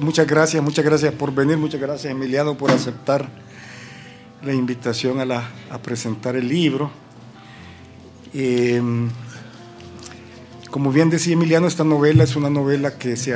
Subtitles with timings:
[0.00, 3.28] Muchas gracias, muchas gracias por venir, muchas gracias Emiliano por aceptar
[4.42, 6.90] la invitación a, la, a presentar el libro.
[8.32, 8.80] Eh,
[10.70, 13.34] como bien decía Emiliano, esta novela es una novela que se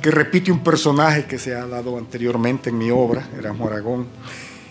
[0.00, 4.06] que repite un personaje que se ha dado anteriormente en mi obra, era Aragón,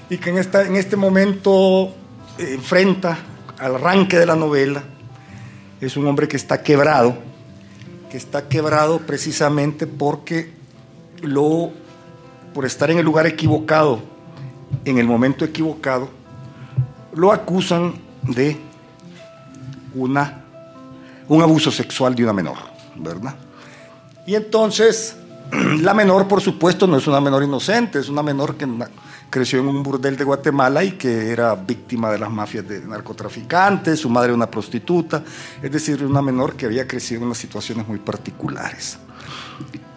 [0.09, 1.93] y que en, esta, en este momento
[2.37, 3.17] eh, enfrenta
[3.57, 4.83] al arranque de la novela.
[5.81, 7.17] Es un hombre que está quebrado,
[8.09, 10.51] que está quebrado precisamente porque
[11.21, 11.71] lo,
[12.53, 14.01] por estar en el lugar equivocado,
[14.85, 16.09] en el momento equivocado,
[17.13, 18.57] lo acusan de
[19.95, 20.45] una
[21.29, 22.57] un abuso sexual de una menor,
[22.95, 23.35] ¿verdad?
[24.25, 25.15] Y entonces,
[25.81, 28.67] la menor, por supuesto, no es una menor inocente, es una menor que
[29.29, 33.99] creció en un burdel de Guatemala y que era víctima de las mafias de narcotraficantes,
[33.99, 35.23] su madre una prostituta,
[35.61, 38.97] es decir, una menor que había crecido en unas situaciones muy particulares.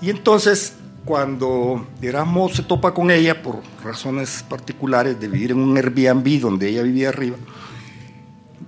[0.00, 5.76] Y entonces, cuando Erasmo se topa con ella por razones particulares de vivir en un
[5.76, 7.36] Airbnb donde ella vivía arriba,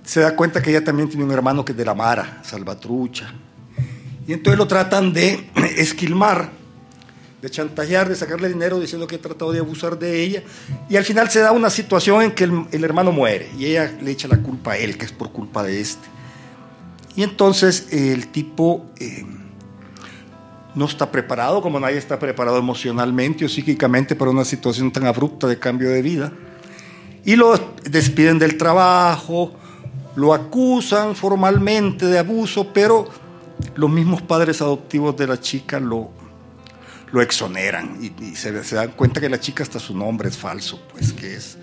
[0.03, 3.33] se da cuenta que ella también tiene un hermano que es de la Mara, Salvatrucha.
[4.27, 6.51] Y entonces lo tratan de esquilmar,
[7.45, 10.41] de chantajear, de sacarle dinero diciendo que ha tratado de abusar de ella.
[10.89, 14.09] Y al final se da una situación en que el, hermano muere y ella le
[14.09, 16.07] echa la culpa a él, que es por culpa de este.
[17.15, 19.23] Y entonces el tipo eh,
[20.73, 25.45] no está preparado, como nadie está preparado emocionalmente o psíquicamente para una situación tan abrupta
[25.45, 26.33] de cambio de vida.
[27.25, 29.51] Y lo despiden del trabajo,
[30.15, 33.07] lo acusan formalmente de abuso, pero
[33.75, 36.24] los mismos padres adoptivos de la chica lo,
[37.11, 41.13] lo exoneran y, se, dan cuenta que la chica hasta su nombre es falso, pues
[41.13, 41.57] que es,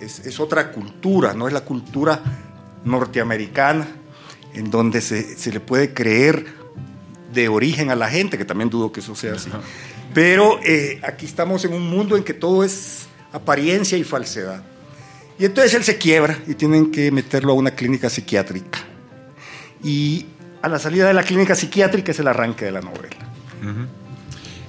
[0.00, 2.22] es, otra cultura, no es la cultura
[2.84, 3.88] norteamericana
[4.54, 6.46] en donde se, se, le puede creer
[7.32, 9.50] de origen a la gente, que también dudo que eso sea así.
[10.14, 14.62] Pero eh, aquí estamos en un mundo en que todo es apariencia y falsedad.
[15.38, 18.78] Y entonces él se quiebra y tienen que meterlo a una clínica psiquiátrica.
[19.84, 20.26] Y
[20.62, 23.16] a la salida de la clínica psiquiátrica es el arranque de la novela.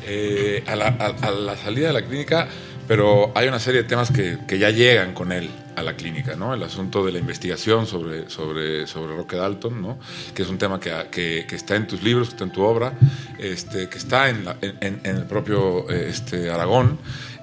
[0.09, 2.47] Eh, a, la, salida de la clínica,
[2.88, 6.53] pero hay una serie de temas que, ya llegan con él a la clínica, ¿no?
[6.53, 10.00] El asunto de la investigación sobre, sobre, sobre Roque Dalton, ¿no?
[10.34, 12.94] Que es un tema que, está en tus libros, que está en tu obra,
[13.38, 16.97] este, que está en, en, el propio este, Aragón.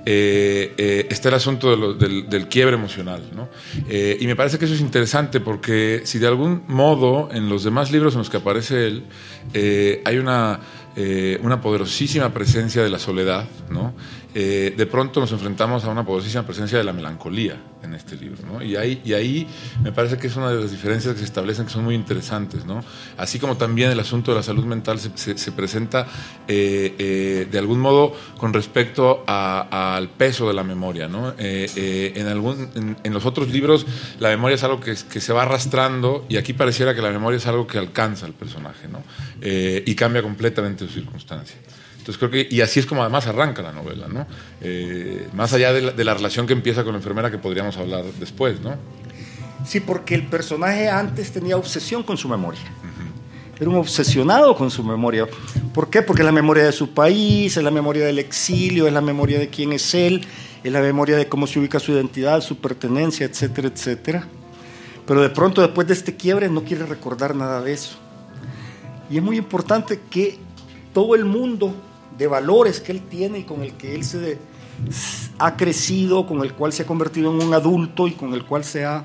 [0.06, 3.22] Eh, eh, está el asunto del, quiebre emocional.
[3.34, 3.48] ¿no?
[3.88, 7.64] Eh, y me parece que eso es interesante porque si de algún modo en los
[7.64, 9.04] demás libros en los que aparece él
[10.04, 10.60] hay una,
[11.42, 13.94] una poderosísima presencia de la soledad, ¿no?
[14.36, 18.60] Eh, de pronto nos enfrentamos a una poderosísima presencia de la melancolía en este libro.
[18.62, 19.46] Y, ahí,
[19.80, 22.62] me parece que es una de las diferencias que se establecen que son muy interesantes.
[23.16, 26.08] Así como también el asunto de la salud mental se, se, presenta
[26.48, 31.08] eh, eh, de algún modo con respecto al peso de la memoria.
[31.38, 33.86] en, algún, en, los otros libros
[34.18, 37.46] la memoria es algo que, se va arrastrando y aquí pareciera que la memoria es
[37.46, 38.88] algo que alcanza al personaje
[39.40, 41.56] y cambia completamente su circunstancia.
[42.04, 44.26] Entonces creo que, y así es como además arranca la novela, ¿no?
[44.60, 48.60] Eh, más allá de la, relación que empieza con la enfermera que podríamos hablar después,
[48.60, 48.74] ¿no?
[49.66, 52.60] Sí, porque el personaje antes tenía obsesión con su memoria.
[53.58, 55.26] Era un obsesionado con su memoria.
[55.72, 56.02] ¿Por qué?
[56.02, 59.38] Porque es la memoria de su país, es la memoria del exilio, es la memoria
[59.38, 60.26] de quién es él,
[60.62, 64.28] es la memoria de cómo se ubica su identidad, su pertenencia, etcétera, etcétera.
[65.06, 67.96] Pero de pronto, después de este quiebre, no quiere recordar nada de eso.
[69.08, 70.38] Y es muy importante que
[70.92, 71.74] todo el mundo
[72.16, 74.38] de valores que él tiene y con el que él se
[75.38, 78.64] ha crecido, con el cual se ha convertido en un adulto y con el cual
[78.64, 79.04] se ha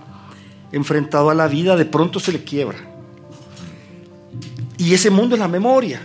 [0.72, 2.78] enfrentado a la vida, de pronto se le quiebra.
[4.78, 6.02] Y ese mundo es la memoria.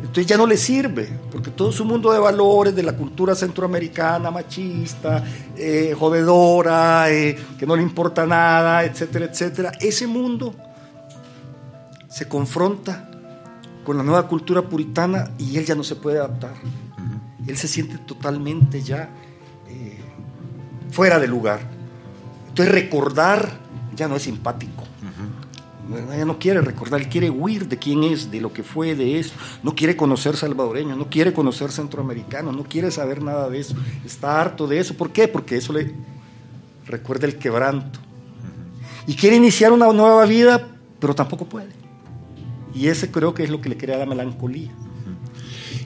[0.00, 4.30] Entonces ya no le sirve, porque todo su mundo de valores, de la cultura centroamericana,
[4.30, 5.24] machista,
[5.56, 10.54] eh, jodedora, eh, que no le importa nada, etcétera, etcétera, ese mundo
[12.10, 13.08] se confronta
[13.84, 16.54] con la nueva cultura puritana y él ya no se puede adaptar.
[17.46, 19.10] Él se siente totalmente ya
[19.68, 19.98] eh,
[20.90, 21.60] fuera de lugar.
[22.48, 23.58] Entonces recordar
[23.96, 24.84] ya no es simpático.
[26.16, 29.18] Ya no quiere recordar, él quiere huir de quién es, de lo que fue, de
[29.18, 29.34] eso.
[29.62, 33.74] No quiere conocer salvadoreño, no quiere conocer centroamericano, no quiere saber nada de eso.
[34.04, 34.94] Está harto de eso.
[34.96, 35.28] ¿Por qué?
[35.28, 35.92] Porque eso le
[36.86, 37.98] recuerda el quebranto.
[39.06, 40.68] Y quiere iniciar una nueva vida,
[40.98, 41.81] pero tampoco puede.
[42.74, 44.70] Y ese creo que es lo que le crea la melancolía.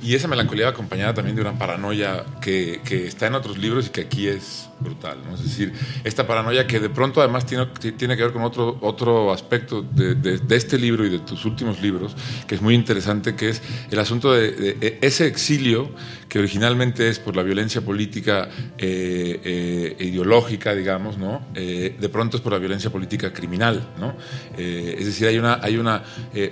[0.03, 3.91] Y esa melancolía acompañada también de una paranoia que, que, está en otros libros y
[3.91, 5.19] que aquí es brutal.
[5.27, 5.35] ¿no?
[5.35, 5.73] Es decir,
[6.05, 10.15] esta paranoia que de pronto además tiene, tiene que ver con otro, otro aspecto de,
[10.15, 12.15] de, este libro y de tus últimos libros,
[12.47, 15.91] que es muy interesante, que es el asunto de, ese exilio
[16.29, 21.47] que originalmente es por la violencia política eh, eh, ideológica, digamos, ¿no?
[21.55, 23.95] Eh, de pronto es por la violencia política criminal.
[23.99, 24.17] ¿no?
[24.57, 26.03] es decir, hay, una, hay una,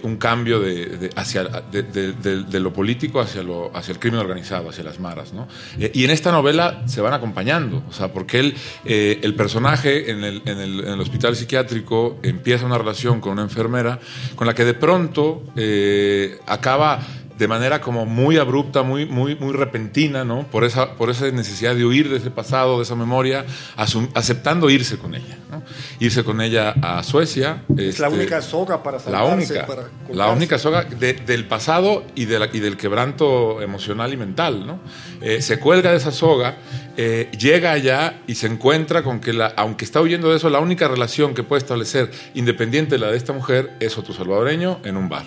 [0.03, 5.01] un cambio de, hacia, de, lo político hacia, lo, hacia el crimen organizado, hacia las
[5.01, 5.33] maras.
[5.33, 5.49] ¿no?
[5.77, 7.83] y en esta novela se van acompañando.
[7.89, 13.33] O sea, porque él, eh, el personaje en el, hospital psiquiátrico empieza una relación con
[13.33, 13.99] una enfermera
[14.37, 17.01] con la que de pronto eh, acaba
[17.39, 20.47] de manera como muy abrupta, muy, muy, muy repentina, ¿no?
[20.47, 23.45] Por esa, por esa necesidad de huir de ese pasado, de esa memoria,
[23.77, 25.63] aceptando irse con ella, ¿no?
[25.99, 27.63] Irse con ella a Suecia.
[27.77, 32.27] Es la este, única soga para salvarse, La única, la única soga del pasado y,
[32.27, 34.79] de y, del quebranto emocional y mental, ¿no?
[35.21, 36.57] Eh, se cuelga de esa soga,
[36.97, 40.61] eh, llega allá y se encuentra con que, la, aunque está huyendo de eso, la
[40.61, 44.97] única relación que puede establecer, independiente de la de esta mujer, es otro salvadoreño en
[44.97, 45.25] un bar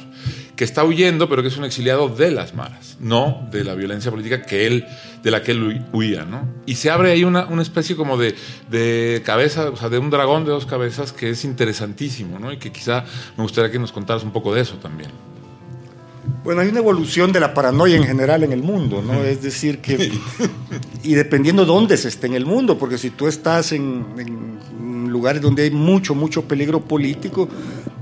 [0.58, 4.10] que está huyendo, pero que es un exiliado de las maras, no de la violencia
[4.10, 4.88] política que él,
[5.24, 6.26] de la que él huía.
[6.26, 6.50] ¿no?
[6.66, 8.36] Y se abre ahí una, una especie como de,
[8.70, 12.52] de, cabeza, o sea, de un dragón de dos cabezas que es interesantísimo, ¿no?
[12.52, 13.06] y que quizá
[13.38, 15.12] me gustaría que nos contaras un poco de eso también.
[16.44, 19.24] Bueno, hay una evolución de la paranoia en general en el mundo, ¿no?
[19.24, 20.12] Es decir, que.
[21.04, 25.42] Y dependiendo dónde se esté en el mundo, porque si tú estás en, en lugares
[25.42, 27.48] donde hay mucho, mucho peligro político,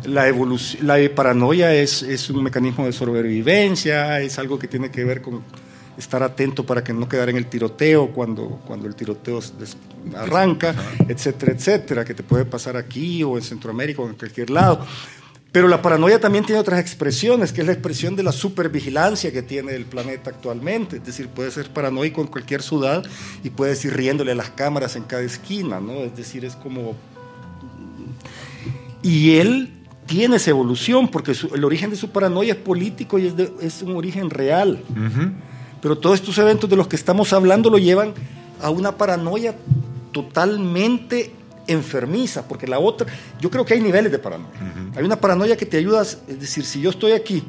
[0.06, 0.33] la,
[0.81, 5.42] la paranoia es, es, un mecanismo de sobrevivencia, es algo que tiene que ver con
[5.98, 9.39] estar atento para que no quedar en el tiroteo cuando, cuando el tiroteo
[10.16, 10.75] arranca,
[11.07, 14.86] etcétera, etcétera, que te puede pasar aquí o en Centroamérica o en cualquier lado.
[15.56, 19.42] Pero la paranoia también tiene otras expresiones, que es la expresión de la supervigilancia que
[19.42, 20.98] tiene el planeta actualmente.
[20.98, 23.06] Es decir, puede ser paranoico en cualquier ciudad
[23.42, 25.94] y puedes ir riéndole a las cámaras en cada esquina, ¿no?
[25.94, 26.98] Es decir, es como...
[29.02, 29.72] Y él
[30.06, 33.96] tiene esa evolución, porque el origen de su paranoia es político y es, es un
[33.96, 34.84] origen real.
[35.81, 38.13] Pero todos estos eventos de los que estamos hablando lo llevan
[38.62, 39.56] a una paranoia
[40.12, 41.31] totalmente
[41.67, 43.07] enfermiza, porque la otra,
[43.39, 44.53] yo creo que hay niveles de paranoia.
[44.95, 47.44] Hay una paranoia que te ayuda, es decir, si yo estoy aquí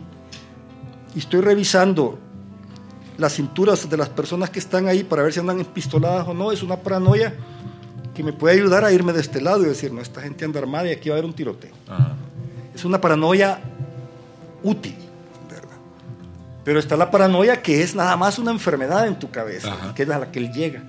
[1.14, 2.18] y estoy revisando
[3.18, 6.52] las cinturas de las personas que están ahí para ver si andan empistoladas o no,
[6.52, 7.34] es una paranoia
[8.14, 10.60] que me puede ayudar a irme de este lado y decir, no, esta gente anda
[10.60, 11.72] armada y aquí va a haber un tiroteo
[12.76, 13.58] es una paranoia
[14.62, 14.94] útil,
[15.50, 15.78] ¿verdad?
[16.62, 20.10] Pero está la paranoia que es nada más una enfermedad en tu cabeza, que es
[20.10, 20.82] a la que él llega.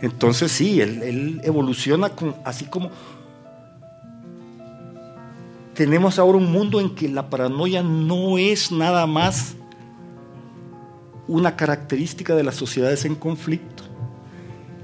[0.00, 2.12] Entonces sí, él, evoluciona
[2.44, 2.90] así como
[5.74, 9.54] tenemos ahora un mundo en que la paranoia no es nada más
[11.28, 13.84] una característica de las sociedades en conflicto,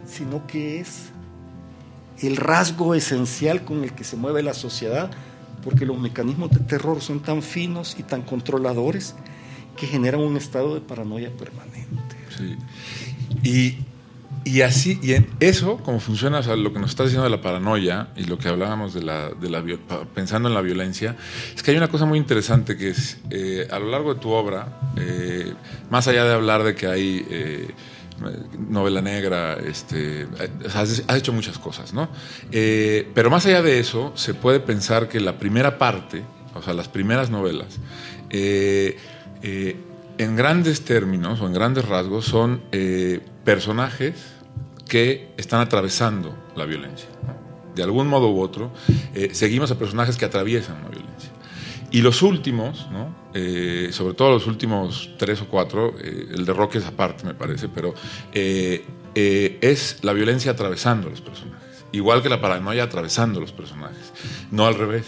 [0.07, 1.11] sino que es
[2.21, 5.11] el rasgo esencial con el que se mueve la sociedad
[5.65, 9.15] porque los mecanismos de terror son tan finos y tan controladores
[9.77, 12.17] que generan un estado de paranoia permanente.
[12.37, 12.57] Sí.
[13.43, 13.79] Y,
[14.45, 18.09] y así, y en eso, como funciona, lo que nos está diciendo de la paranoia
[18.15, 19.65] y lo que hablábamos de la, de la
[20.15, 21.17] pensando en la violencia,
[21.55, 24.31] es que hay una cosa muy interesante que es, eh, a lo largo de tu
[24.31, 25.55] obra, eh,
[25.91, 27.27] más allá de hablar de que hay...
[27.29, 27.69] Eh,
[28.71, 30.29] novela negra, este,
[30.73, 32.09] has, hecho muchas cosas, ¿no?
[32.53, 36.23] Eh, pero más allá de eso, se puede pensar que la primera parte,
[36.55, 37.81] o sea, las primeras novelas,
[38.31, 38.97] en
[40.37, 42.63] grandes términos o en grandes rasgos, son
[43.45, 44.34] personajes
[44.89, 47.09] que están atravesando la violencia.
[47.75, 48.73] De algún modo u otro,
[49.33, 51.31] seguimos a personajes que atraviesan la violencia.
[51.95, 52.89] Y los últimos.
[53.35, 57.35] Eh, sobre todo los últimos tres o cuatro, eh, el de Roque es aparte, me
[57.35, 57.95] parece, pero
[58.33, 61.85] eh, es la violencia atravesando los personajes.
[61.93, 64.13] Igual que la paranoia atravesando los personajes,
[64.51, 65.07] no al revés.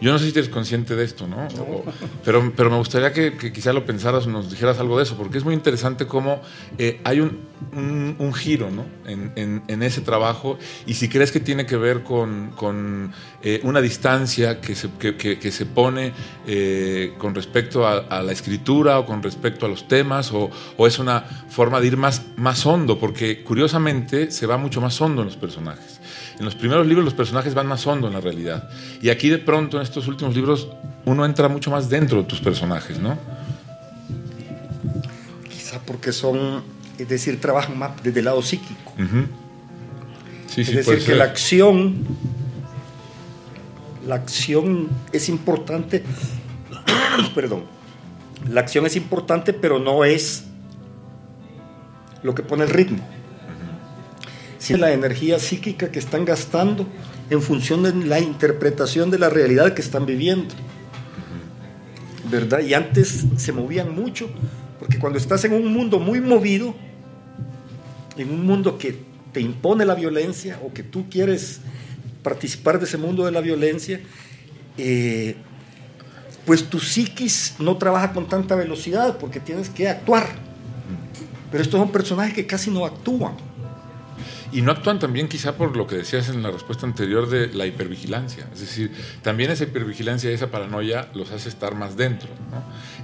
[0.00, 1.48] Yo no sé si eres consciente de esto, ¿no?
[2.24, 5.38] pero, pero me gustaría que, quizá lo pensaras o nos dijeras algo de eso, porque
[5.38, 6.40] es muy interesante cómo
[6.78, 7.38] eh, hay un,
[8.34, 8.84] giro ¿no?
[9.06, 13.12] en, ese trabajo y si crees que tiene que ver con,
[13.42, 16.12] eh, una distancia que se, que, que, se pone
[16.46, 20.86] eh, con respecto a, a, la escritura o con respecto a los temas o, o,
[20.86, 25.22] es una forma de ir más, más hondo, porque curiosamente se va mucho más hondo
[25.22, 25.97] en los personajes.
[26.38, 28.68] En los primeros libros los personajes van más hondo en la realidad.
[29.02, 30.68] Y aquí de pronto en estos últimos libros
[31.04, 33.18] uno entra mucho más dentro de tus personajes, ¿no?
[35.48, 36.62] Quizá porque son,
[36.96, 38.92] es decir, trabajan más desde el lado psíquico.
[40.46, 42.06] sí, es decir, que la acción,
[44.06, 46.04] la acción es importante,
[47.34, 47.64] perdón,
[48.48, 50.44] la acción es importante, pero no es
[52.22, 53.17] lo que pone el ritmo
[54.58, 56.86] sino la energía psíquica que están gastando
[57.30, 60.54] en función de la interpretación de la realidad que están viviendo.
[62.30, 62.60] ¿Verdad?
[62.60, 64.28] Y antes se movían mucho,
[64.78, 66.74] porque cuando estás en un mundo muy movido,
[68.16, 68.98] en un mundo que
[69.32, 71.60] te impone la violencia o que tú quieres
[72.22, 74.00] participar de ese mundo de la violencia,
[74.76, 75.36] eh,
[76.44, 80.26] pues tu psiquis no trabaja con tanta velocidad porque tienes que actuar.
[81.50, 83.47] Pero estos son personajes que casi no actúan.
[84.50, 87.66] Y no actúan también quizá por lo que decías en la respuesta anterior de la
[87.66, 88.46] hipervigilancia.
[88.52, 92.30] Es decir, también esa hipervigilancia y esa paranoia los hace estar más dentro.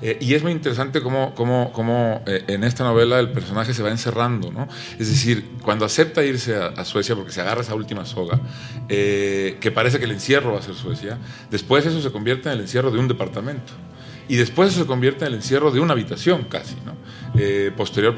[0.01, 3.83] Eh, y es muy interesante cómo, cómo, cómo eh, en esta novela el personaje se
[3.83, 4.51] va encerrando.
[4.51, 4.69] ¿no?
[4.99, 8.41] Es decir, cuando acepta irse a, Suecia porque se agarra esa última soga,
[8.89, 11.19] eh, que parece que el encierro va a ser Suecia,
[11.51, 13.73] después eso se convierte en el encierro de un departamento.
[14.29, 16.94] Y después eso se convierte en el encierro de una habitación casi, ¿no?
[17.37, 18.15] Eh, posterior,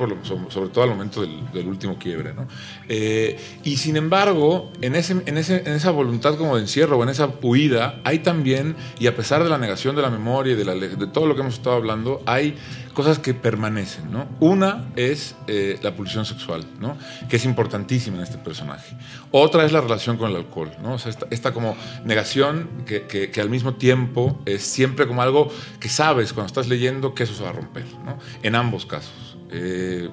[0.51, 2.35] sobre todo al momento del, último quiebre.
[2.35, 2.47] ¿no?
[2.87, 8.01] Eh, y sin embargo, en, ese, en, esa voluntad como de encierro en esa huida,
[8.05, 11.27] hay también, y a pesar de la negación de la memoria y de, de todo
[11.27, 12.57] lo que hemos estado hablando, hay
[12.97, 14.11] cosas que permanecen.
[14.11, 14.26] ¿no?
[14.41, 16.97] Una es eh, la pulsión sexual, ¿no?
[17.29, 18.97] que es importantísima en este personaje.
[19.31, 20.95] Otra es la relación con el alcohol, ¿no?
[20.95, 21.76] o sea, esta, como
[22.07, 26.69] negación que, que, que, al mismo tiempo es siempre como algo que sabes cuando estás
[26.69, 28.19] leyendo que eso se va a romper, ¿no?
[28.43, 29.37] en ambos casos.
[29.50, 30.09] Eh,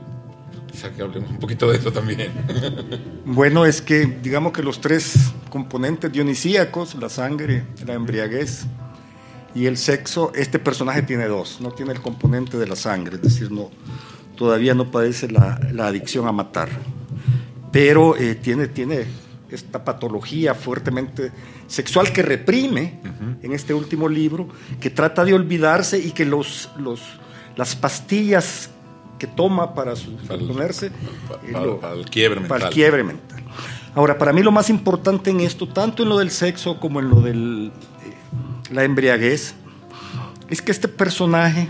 [0.70, 2.34] quizá que hablemos un poquito de eso también.
[3.26, 8.66] Bueno, es que digamos que los tres componentes dionisíacos, la sangre, la embriaguez
[9.56, 13.22] y el sexo, este personaje tiene dos, no tiene el componente de la sangre, es
[13.22, 13.70] decir, no,
[14.36, 16.70] todavía no padece la, adicción a matar,
[17.72, 19.06] pero eh, tiene, tiene
[19.50, 21.32] esta patología fuertemente
[21.68, 23.00] sexual que reprime
[23.42, 24.48] en este último libro,
[24.80, 27.02] que trata de olvidarse y que los, los,
[27.56, 28.70] las pastillas
[29.20, 30.92] que toma para, su, ponerse
[31.80, 32.60] para, el quiebre mental.
[32.60, 33.44] Para el quiebre mental.
[33.96, 37.10] Ahora, para mí lo más importante en esto, tanto en lo del sexo como en
[37.10, 37.72] lo de eh,
[38.74, 39.54] la embriaguez,
[40.50, 41.68] es que este personaje,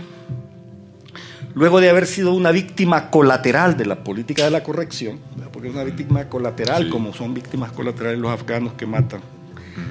[1.54, 5.20] luego de haber sido una víctima colateral de la política de la corrección,
[5.52, 9.20] porque es una víctima colateral, como son víctimas colaterales los afganos que matan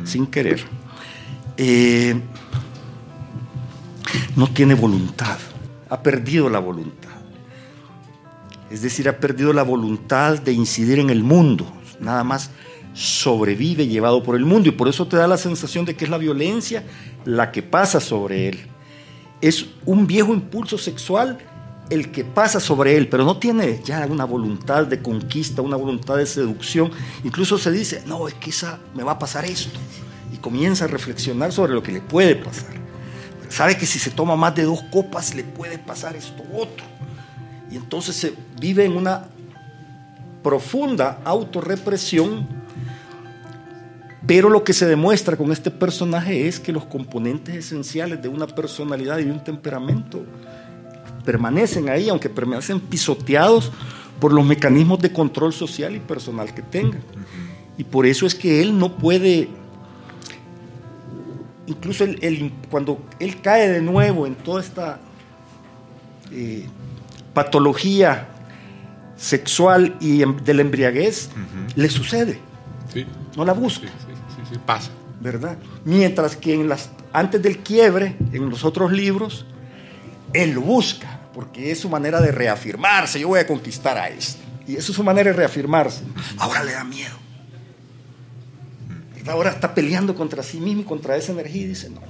[0.03, 0.61] sin querer,
[1.57, 2.19] eh,
[4.35, 5.37] no tiene voluntad,
[5.89, 7.09] ha perdido la voluntad.
[8.71, 12.49] Es decir, ha perdido la voluntad de incidir en el mundo, nada más
[12.93, 16.11] sobrevive llevado por el mundo y por eso te da la sensación de que es
[16.11, 16.83] la violencia
[17.25, 18.59] la que pasa sobre él.
[19.41, 21.37] Es un viejo impulso sexual
[21.89, 26.17] el que pasa sobre él, pero no tiene ya una voluntad de conquista, una voluntad
[26.17, 26.91] de seducción.
[27.23, 29.79] Incluso se dice, no, es que esa, me va a pasar esto.
[30.33, 32.73] Y comienza a reflexionar sobre lo que le puede pasar.
[33.49, 36.85] Sabe que si se toma más de dos copas le puede pasar esto otro.
[37.69, 39.27] Y entonces se vive en una
[40.41, 42.62] profunda autorrepresión,
[44.25, 48.47] pero lo que se demuestra con este personaje es que los componentes esenciales de una
[48.47, 50.23] personalidad y de un temperamento
[51.25, 53.71] permanecen ahí, aunque permanecen pisoteados
[54.19, 56.99] por los mecanismos de control social y personal que tenga.
[57.77, 59.49] Y por eso es que él no puede,
[61.67, 62.05] incluso
[62.69, 64.99] cuando él cae de nuevo en toda esta
[66.31, 66.65] eh,
[67.33, 68.29] patología
[69.17, 71.29] sexual y em, de la embriaguez,
[71.75, 72.39] le sucede.
[73.35, 73.87] No la busca.
[73.87, 74.12] Sí,
[74.59, 74.91] pasa.
[75.19, 75.57] ¿Verdad?
[75.85, 79.45] Mientras que en las, antes del quiebre, en los otros libros,
[80.33, 83.19] él lo busca, porque es su manera de reafirmarse.
[83.19, 84.41] Yo voy a conquistar a este.
[84.67, 86.03] Y eso es su manera de reafirmarse.
[86.37, 87.15] Ahora le da miedo.
[89.27, 92.01] Ahora está peleando contra sí mismo y contra esa energía y dice, no,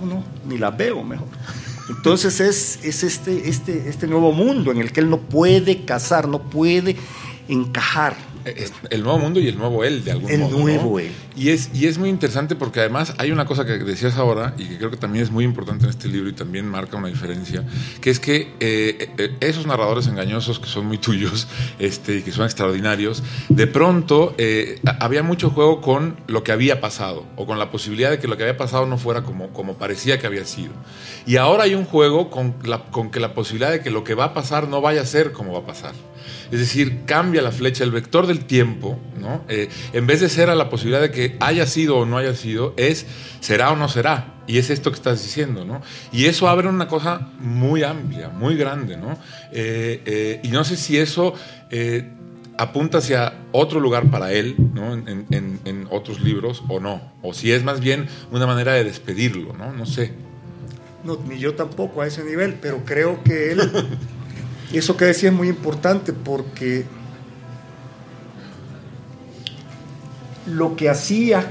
[0.00, 1.28] no, no, ni la veo mejor.
[1.88, 6.28] Entonces es, es este, este, este nuevo mundo en el que él no puede casar,
[6.28, 6.96] no puede
[7.48, 8.14] encajar.
[8.90, 10.56] El nuevo mundo y el nuevo él, de algún modo.
[10.56, 11.10] El nuevo él.
[11.36, 14.64] Y es, y es muy interesante porque además hay una cosa que decías ahora y
[14.64, 17.64] que creo que también es muy importante en este libro y también marca una diferencia,
[18.00, 21.48] que es que eh, eh, esos narradores engañosos que son muy tuyos
[21.78, 26.80] este, y que son extraordinarios, de pronto eh, había mucho juego con lo que había
[26.80, 29.74] pasado o con la posibilidad de que lo que había pasado no fuera como, como
[29.74, 30.72] parecía que había sido.
[31.26, 34.14] Y ahora hay un juego con, la, con que la posibilidad de que lo que
[34.14, 35.94] va a pasar no vaya a ser como va a pasar.
[36.50, 39.44] Es decir, cambia la flecha, el vector del tiempo, ¿no?
[39.48, 42.34] Eh, en vez de ser a la posibilidad de que haya sido o no haya
[42.34, 43.06] sido, es
[43.40, 44.34] será o no será.
[44.46, 45.80] Y es esto que estás diciendo, ¿no?
[46.12, 49.18] Y eso abre una cosa muy amplia, muy grande, ¿no?
[49.52, 51.34] Eh, eh, y no sé si eso
[52.56, 54.92] apunta hacia otro lugar para él, ¿no?
[54.94, 57.12] En, en, otros libros o no.
[57.22, 59.72] O si es más bien una manera de despedirlo, ¿no?
[59.72, 60.12] No sé.
[61.04, 63.60] No, ni yo tampoco a ese nivel, pero creo que él
[64.78, 66.84] Eso que decía es muy importante porque
[70.46, 71.50] lo que hacía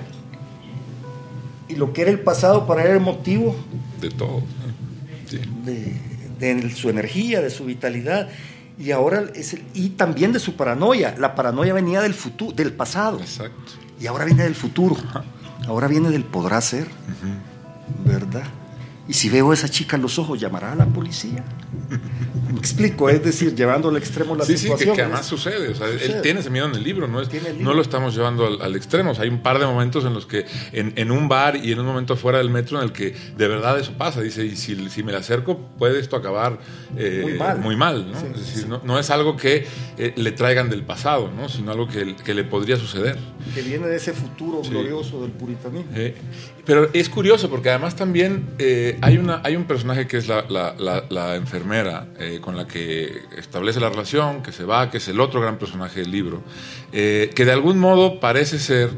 [1.67, 3.55] y lo que era el pasado para él era el motivo
[3.99, 4.43] de todo.
[5.63, 8.29] De, su energía, de su vitalidad.
[8.77, 11.15] Y ahora es el, y también de su paranoia.
[11.17, 13.19] La paranoia venía del futuro, del pasado.
[13.19, 13.73] Exacto.
[13.99, 14.97] Y ahora viene del futuro.
[15.65, 16.87] Ahora viene del podrá ser.
[18.05, 18.43] ¿Verdad?
[19.07, 21.43] Y si veo a esa chica en los ojos, ¿llamará a la policía?
[22.53, 24.77] Me explico, es decir, llevando al extremo la situación.
[24.77, 25.69] Sí, que, que además sucede.
[25.69, 27.29] O sea, él tiene ese miedo en el libro, no, es,
[27.59, 29.11] no lo estamos llevando al, extremo.
[29.19, 32.15] hay un par de momentos en los que, en, un bar y en un momento
[32.15, 34.21] fuera del metro, en el que de verdad eso pasa.
[34.21, 36.59] Dice, y si, si me le acerco, puede esto acabar
[36.95, 38.11] eh, muy mal.
[38.11, 38.17] ¿no?
[38.17, 39.67] es decir, no, es algo que
[39.97, 41.49] eh, le traigan del pasado, ¿no?
[41.49, 43.17] sino algo que, que, le podría suceder.
[43.53, 45.91] Que viene de ese futuro glorioso del puritanismo.
[45.95, 46.15] Eh,
[46.65, 48.49] pero es curioso porque además también
[49.01, 52.07] hay, una, hay un personaje que es la, la, la enfermera
[52.41, 56.01] con la que establece la relación, que se va, que es el otro gran personaje
[56.01, 56.41] del libro,
[56.91, 58.89] eh, que de algún modo parece ser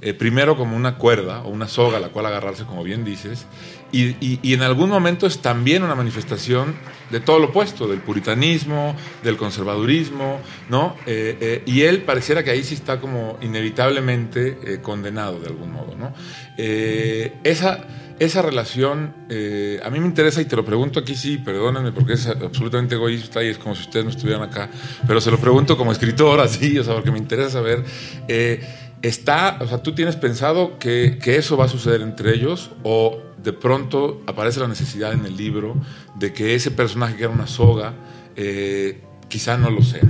[0.00, 3.46] eh, primero como una cuerda o una soga a la cual agarrarse, como bien dices,
[3.92, 6.74] y, en algún momento es también una manifestación
[7.10, 10.96] de todo lo opuesto, del puritanismo, del conservadurismo, ¿no?
[11.06, 16.12] Eh, y él pareciera que ahí sí está como inevitablemente condenado de algún modo, ¿no?
[16.56, 17.86] esa
[18.18, 22.12] esa relación, eh, a mí me interesa y te lo pregunto aquí, sí, perdónenme porque
[22.12, 24.70] es absolutamente egoísta y es como si ustedes no estuvieran acá,
[25.08, 27.84] pero se lo pregunto como escritor, así, o sea, porque me interesa saber,
[28.28, 28.60] eh,
[29.02, 33.52] ¿está, o sea, tú tienes pensado que, eso va a suceder entre ellos o de
[33.52, 35.76] pronto aparece la necesidad en el libro
[36.14, 37.94] de que ese personaje que era una soga,
[38.36, 40.02] eh, quizá no lo sea?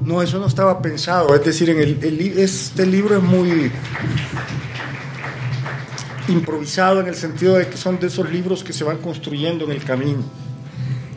[0.00, 0.22] ¿no?
[0.22, 1.34] eso no estaba pensado.
[1.34, 3.70] Es decir, en el, este libro es muy
[6.28, 9.72] improvisado en el sentido de que son de esos libros que se van construyendo en
[9.72, 10.22] el camino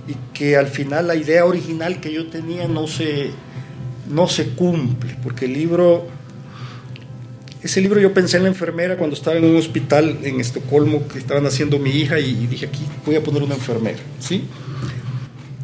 [0.07, 3.31] y que al final la idea original que yo tenía no se,
[4.09, 6.07] no se cumple, porque el libro,
[7.65, 11.17] ese libro yo pensé en la enfermera cuando estaba en un hospital en Estocolmo que
[11.17, 14.45] estaban haciendo mi hija y, dije aquí voy a poner una enfermera, ¿sí?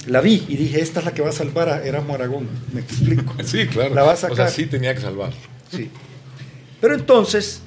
[0.08, 2.82] La vi y dije, esta es la que va a salvar a Erasmo Aragón, me
[2.82, 3.36] explico.
[3.44, 3.94] Sí, claro.
[3.94, 4.34] La va a sacar.
[4.34, 5.32] O sea, sí tenía que salvar.
[5.72, 5.92] Sí.
[6.82, 7.62] Pero entonces,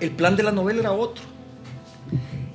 [0.00, 1.24] el plan de la novela era otro.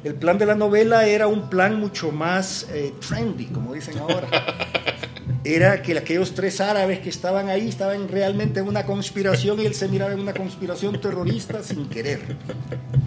[0.04, 4.28] El plan de la novela era un plan mucho más eh, trendy, como dicen ahora.
[5.44, 9.74] Era que aquellos tres árabes que estaban ahí estaban realmente en una conspiración y él
[9.74, 12.22] se miraba en una conspiración terrorista sin querer.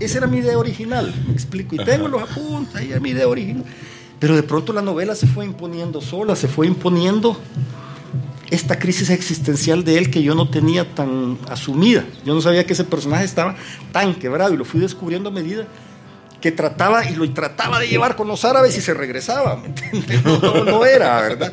[0.00, 1.74] Esa era mi idea original, me explico.
[1.74, 3.64] Y tengo los apuntes, ahí es mi idea original.
[4.18, 7.38] Pero de pronto la novela se fue imponiendo sola, se fue imponiendo
[8.50, 12.05] esta crisis existencial de él que yo no tenía tan asumida.
[12.24, 13.57] Yo no sabía que ese personaje estaba
[13.92, 15.66] tan quebrado y lo fui descubriendo a medida
[16.52, 19.62] trataba y lo trataba de llevar con los árabes y se regresaba,
[20.24, 21.52] No, no, era, ¿verdad?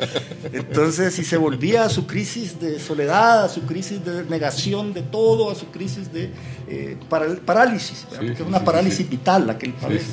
[0.52, 5.02] Entonces, si se volvía a su crisis de soledad, a su crisis de negación de
[5.02, 6.32] todo, a su crisis de
[6.68, 6.98] eh,
[7.46, 10.12] parálisis, porque es una parálisis vital la que él padece.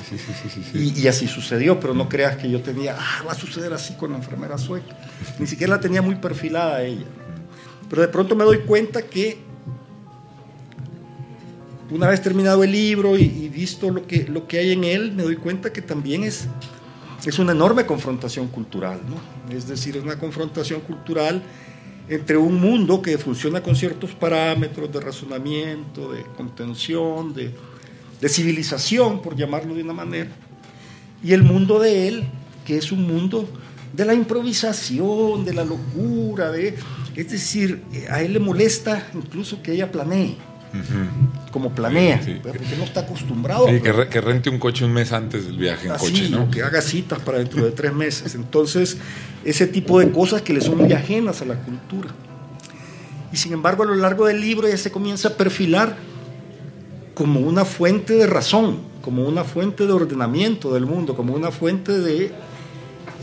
[0.75, 3.95] Y, y, así sucedió, pero no creas que yo tenía, ah, va a suceder así
[3.95, 4.97] con la enfermera sueca.
[5.39, 7.07] Ni siquiera la tenía muy perfilada ella.
[7.89, 9.50] Pero de pronto me doy cuenta que
[11.91, 15.25] una vez terminado el libro y, visto lo que, lo que hay en él, me
[15.25, 16.47] doy cuenta que también es,
[17.25, 19.55] es una enorme confrontación cultural, ¿no?
[19.55, 21.43] Es decir, es una confrontación cultural
[22.09, 27.53] entre un mundo que funciona con ciertos parámetros de razonamiento, de contención, de,
[28.21, 30.31] de civilización, por llamarlo de una manera,
[31.23, 32.25] y el mundo de él,
[32.65, 33.49] que es un mundo
[33.93, 36.77] de la improvisación, de la locura, de,
[37.17, 40.37] es decir, a él le molesta incluso que ella planee
[41.51, 43.67] como planea, porque no está acostumbrado.
[43.67, 46.51] que, rente un coche un mes antes del viaje en coche, ¿no?
[46.51, 48.35] Que haga citas para dentro de tres meses.
[48.35, 48.99] Entonces,
[49.45, 52.11] ese tipo de cosas que le son muy ajenas a la cultura.
[53.33, 55.97] Y sin embargo, a lo largo del libro ya se comienza a perfilar
[57.15, 61.93] como una fuente de razón, como una fuente de ordenamiento del mundo, como una fuente
[61.99, 62.33] de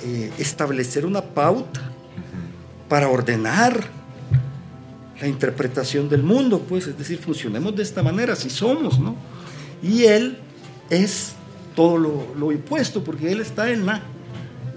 [0.03, 1.91] eh, establecer una pauta
[2.87, 3.96] para ordenar
[5.19, 9.15] la interpretación del mundo, pues, es decir, funcionemos de esta manera, si somos, ¿no?
[9.81, 10.37] Y él
[10.89, 11.33] es
[11.75, 14.01] todo lo, lo opuesto, porque él está en la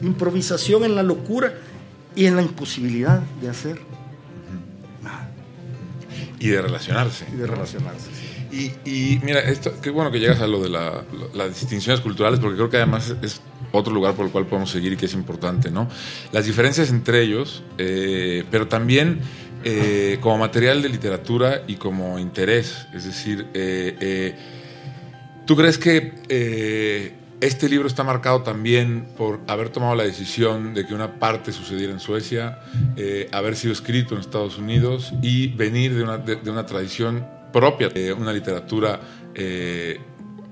[0.03, 1.55] improvisación, en la locura
[2.15, 3.81] y en la imposibilidad de hacer
[5.03, 5.31] nada.
[6.39, 7.27] Y de relacionarse.
[7.33, 8.11] Y de relacionarse.
[8.53, 12.41] Y, y, mira, esto, qué bueno que llegas a lo de la, las distinciones culturales,
[12.41, 13.41] porque creo que además es
[13.73, 15.89] otro lugar por el cual podemos seguir y que es importante, ¿no?
[16.33, 19.21] Las diferencias entre ellos, eh, pero también
[19.63, 22.87] eh, como material de literatura y como interés.
[22.95, 24.35] Es decir, eh, eh,
[25.47, 30.95] ¿tú crees que este libro está marcado también por haber tomado la decisión de que
[30.95, 32.61] una parte sucediera en Suecia,
[33.33, 38.13] haber sido escrito en Estados Unidos y venir de una, de, una tradición propia, de
[38.13, 39.01] una literatura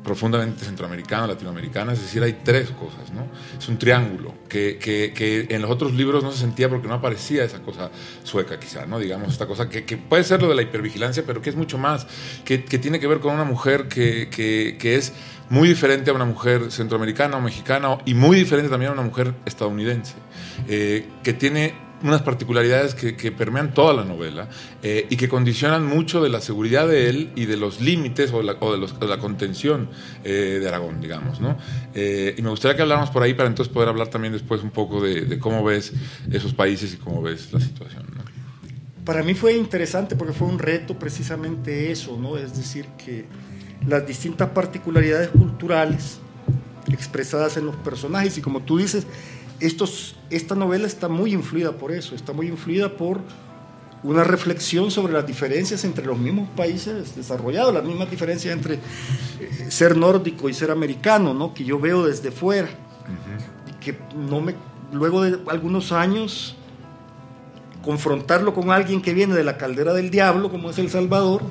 [0.03, 3.27] profundamente centroamericana, latinoamericana, es decir, hay tres cosas, ¿no?
[3.59, 7.45] Es un triángulo que, que, en los otros libros no se sentía porque no aparecía
[7.45, 7.91] esa cosa
[8.23, 8.99] sueca, quizá, ¿no?
[8.99, 12.07] Digamos, esta cosa que, puede ser lo de la hipervigilancia, pero que es mucho más,
[12.45, 15.13] que, tiene que ver con una mujer que, es
[15.51, 19.35] muy diferente a una mujer centroamericana o mexicana y muy diferente también a una mujer
[19.45, 20.15] estadounidense,
[20.69, 24.49] eh, que tiene unas particularidades que, permean toda la novela
[24.83, 28.39] eh, y que condicionan mucho de la seguridad de él y de los límites o,
[28.39, 29.91] de la, contención
[30.25, 31.41] eh, de Aragón, digamos.
[31.41, 31.59] ¿no?
[31.95, 34.71] Eh, y me gustaría que habláramos por ahí para entonces poder hablar también después un
[34.71, 35.93] poco de, cómo ves
[36.31, 38.07] esos países y cómo ves la situación.
[39.05, 42.37] Para mí fue interesante porque fue un reto precisamente eso, ¿no?
[42.37, 43.25] es decir, que
[43.87, 46.21] las distintas particularidades culturales
[46.93, 49.07] expresadas en los personajes y como tú dices,
[49.61, 53.21] estos, esta novela está muy influida por eso, está muy influida por
[54.03, 59.67] una reflexión sobre las diferencias entre los mismos países desarrollados, las mismas diferencias entre eh,
[59.71, 61.53] ser nórdico y ser americano, ¿no?
[61.53, 62.69] que yo veo desde fuera.
[63.69, 64.55] Y que no me,
[64.93, 66.55] luego de algunos años,
[67.83, 71.43] confrontarlo con alguien que viene de la caldera del diablo, como es El Salvador,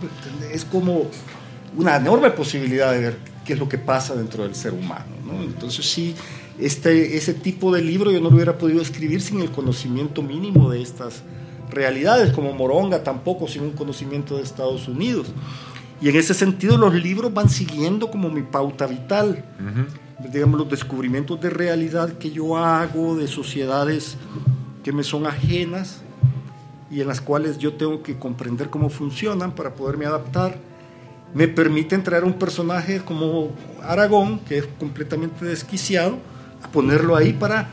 [0.52, 1.10] es como
[1.76, 5.06] una enorme posibilidad de ver qué es lo que pasa dentro del ser humano.
[5.26, 5.42] ¿no?
[5.44, 6.16] Entonces sí,
[6.60, 10.70] este, ese tipo de libro yo no lo hubiera podido escribir sin el conocimiento mínimo
[10.70, 11.24] de estas
[11.70, 15.28] realidades, como Moronga tampoco sin un conocimiento de Estados Unidos.
[16.02, 19.44] Y en ese sentido los libros van siguiendo como mi pauta vital.
[20.32, 24.18] Digamos, los descubrimientos de realidad que yo hago, de sociedades
[24.84, 26.02] que me son ajenas
[26.90, 30.58] y en las cuales yo tengo que comprender cómo funcionan para poderme adaptar,
[31.34, 33.50] me permiten traer un personaje como
[33.84, 36.18] Aragón, que es completamente desquiciado,
[36.64, 37.70] a ponerlo ahí para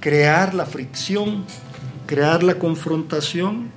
[0.00, 1.44] crear la fricción,
[2.06, 3.70] crear la confrontación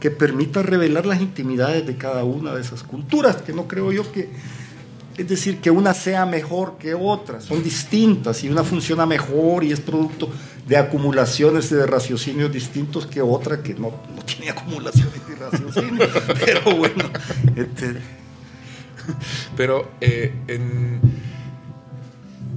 [0.00, 4.10] que permita revelar las intimidades de cada una de esas culturas, que no creo yo
[4.10, 4.30] que,
[5.16, 9.72] es decir, que una sea mejor que otra, son distintas y una funciona mejor y
[9.72, 10.28] es producto
[10.66, 16.10] de acumulaciones de raciocinios distintos que otra que no, no tiene acumulaciones y raciocinios,
[16.44, 17.04] pero bueno.
[17.56, 18.22] Este...
[19.56, 21.00] Pero eh, en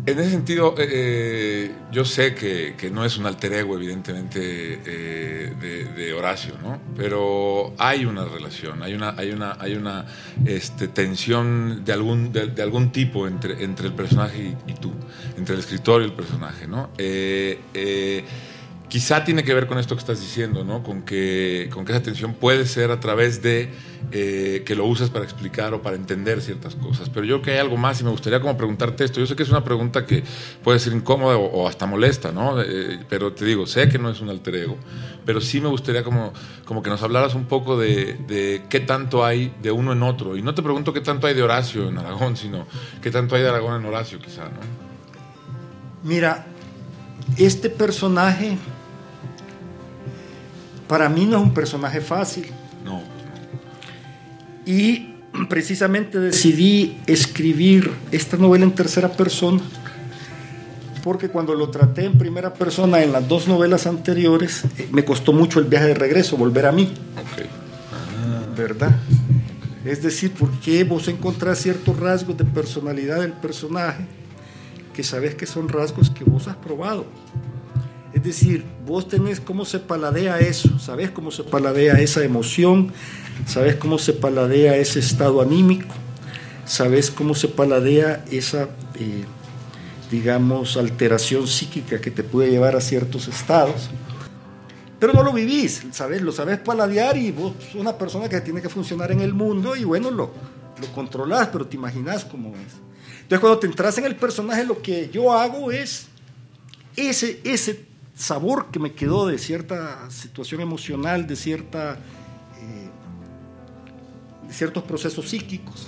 [0.07, 4.39] en ese sentido, eh, eh, yo sé que, no es un alter ego, evidentemente,
[4.85, 5.53] eh,
[5.95, 6.79] de, Horacio, ¿no?
[6.95, 10.05] Pero hay una relación, hay una, hay una, hay una
[10.45, 14.93] este, tensión de algún, de, algún tipo entre, entre el personaje y, tú,
[15.37, 16.89] entre el escritor y el personaje, ¿no?
[18.95, 20.81] Quizá tiene que ver con esto que estás diciendo, ¿no?
[20.81, 23.69] Con que, con que esa tensión puede ser a través de
[24.13, 27.09] eh, que lo usas para explicar o para entender ciertas cosas.
[27.09, 29.19] Pero yo creo que hay algo más y me gustaría como preguntarte esto.
[29.19, 30.23] Yo sé que es una pregunta que
[30.63, 32.61] puede ser incómoda o, hasta molesta, ¿no?
[32.61, 34.77] Eh, pero te digo, sé que no es un alter ego,
[35.25, 36.31] pero sí me gustaría como,
[36.63, 40.37] como que nos hablaras un poco de, de qué tanto hay de uno en otro.
[40.37, 42.65] Y no te pregunto qué tanto hay de Horacio en Aragón, sino
[43.01, 44.61] qué tanto hay de Aragón en Horacio, quizá, ¿no?
[46.01, 46.45] Mira,
[47.37, 48.57] este personaje
[50.87, 52.47] para mí no es un personaje fácil.
[52.83, 53.01] No.
[54.65, 55.15] Y
[55.49, 59.61] precisamente decidí escribir esta novela en tercera persona
[61.05, 65.33] porque cuando lo traté en primera persona en las dos novelas anteriores eh, me costó
[65.33, 66.91] mucho el viaje de regreso, volver a mí.
[67.31, 67.45] Okay.
[68.57, 68.95] ¿Verdad?
[69.85, 74.03] Es decir, porque vos encontrás ciertos rasgos de personalidad del personaje
[74.95, 77.05] que sabes que son rasgos que vos has probado.
[78.25, 82.91] Decir, vos tenés cómo se paladea eso, sabés cómo se paladea esa emoción,
[83.45, 85.93] sabés cómo se paladea ese estado anímico,
[86.65, 89.25] sabés cómo se paladea esa, eh,
[90.09, 93.91] digamos, alteración psíquica que te puede llevar a ciertos estados.
[94.99, 96.23] Pero no lo vivís, ¿sabes?
[96.23, 99.75] lo sabés paladear y vos sos una persona que tiene que funcionar en el mundo
[99.75, 100.31] y bueno, lo,
[100.81, 102.73] lo controlás, pero te imaginas cómo es.
[103.21, 106.07] Entonces cuando te entras en el personaje, lo que yo hago es
[106.95, 112.89] ese, ese sabor que me quedó de cierta situación emocional, de, cierta, eh,
[114.47, 115.87] de ciertos procesos psíquicos,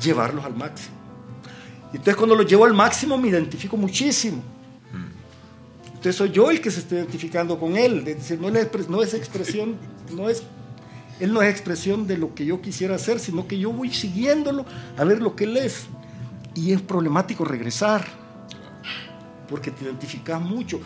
[0.00, 0.94] llevarlos al máximo.
[1.92, 4.42] Y entonces cuando los llevo al máximo me identifico muchísimo.
[5.86, 7.98] Entonces soy yo el que se está identificando con él.
[8.06, 9.76] Es decir, no es, no es expresión,
[10.14, 10.42] no es,
[11.20, 14.66] él no es expresión de lo que yo quisiera hacer, sino que yo voy siguiéndolo
[14.98, 15.86] a ver lo que él es.
[16.54, 18.04] Y es problemático regresar,
[19.48, 20.80] porque te identificas mucho.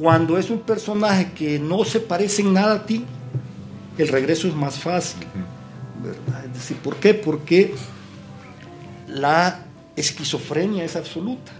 [0.00, 3.04] Cuando es un personaje que no se parece en nada a ti,
[3.98, 5.26] el regreso es más fácil.
[6.46, 7.12] Es decir, ¿por qué?
[7.12, 7.74] Porque
[9.06, 11.52] la esquizofrenia es absoluta.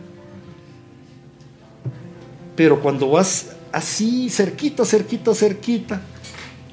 [2.57, 6.01] Pero cuando vas así, cerquita, cerquita, cerquita,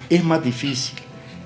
[0.10, 0.98] es más difícil.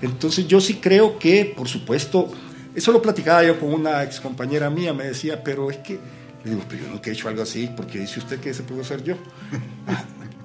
[0.04, 2.30] Entonces yo sí creo que, por supuesto,
[2.76, 6.00] eso lo platicaba yo con una ex compañera mía, me decía, pero es que,
[6.44, 8.84] le digo, pero yo nunca he hecho algo así, porque dice usted que ese puedo
[8.84, 9.16] ser yo.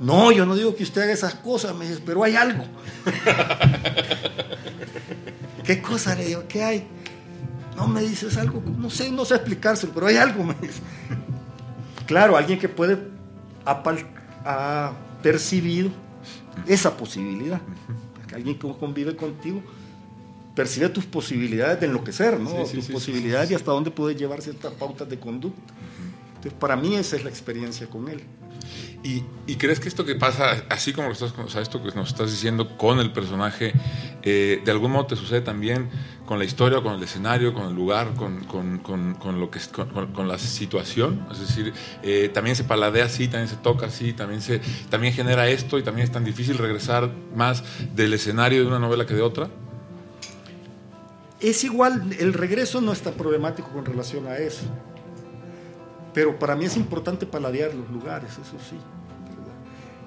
[0.00, 2.64] no, yo no digo que usted haga esas cosas, me dice, pero hay algo.
[5.64, 6.44] ¿Qué cosa le digo?
[6.48, 6.86] ¿Qué hay?
[7.76, 10.80] No, me dices algo, no sé, no sé explicárselo, pero hay algo, me dice.
[12.06, 12.98] Claro, alguien que puede
[13.64, 15.90] ha percibido
[16.66, 17.60] esa posibilidad.
[18.32, 19.62] Alguien que convive contigo
[20.56, 22.64] percibe tus posibilidades de enloquecer, ¿no?
[22.64, 25.74] tus posibilidades y hasta dónde puedes llevar ciertas pautas de conducta.
[26.36, 28.22] Entonces, para mí esa es la experiencia con él.
[29.02, 32.08] ¿Y, crees que esto que pasa, así como lo estás, o sea, esto que nos
[32.08, 33.72] estás diciendo con el personaje,
[34.24, 35.88] eh, de algún modo te sucede también
[36.24, 39.60] con la historia, con el escenario, con el lugar, con, con, con, lo que,
[40.12, 41.24] con, la situación?
[41.30, 45.48] Es decir, eh, también se paladea así, también se toca así, también, se, también genera
[45.48, 47.62] esto y también es tan difícil regresar más
[47.94, 49.48] del escenario de una novela que de otra.
[51.40, 54.64] Es igual, el regreso no está problemático con relación a eso.
[56.14, 58.76] Pero para mí es importante paladear los lugares, eso sí.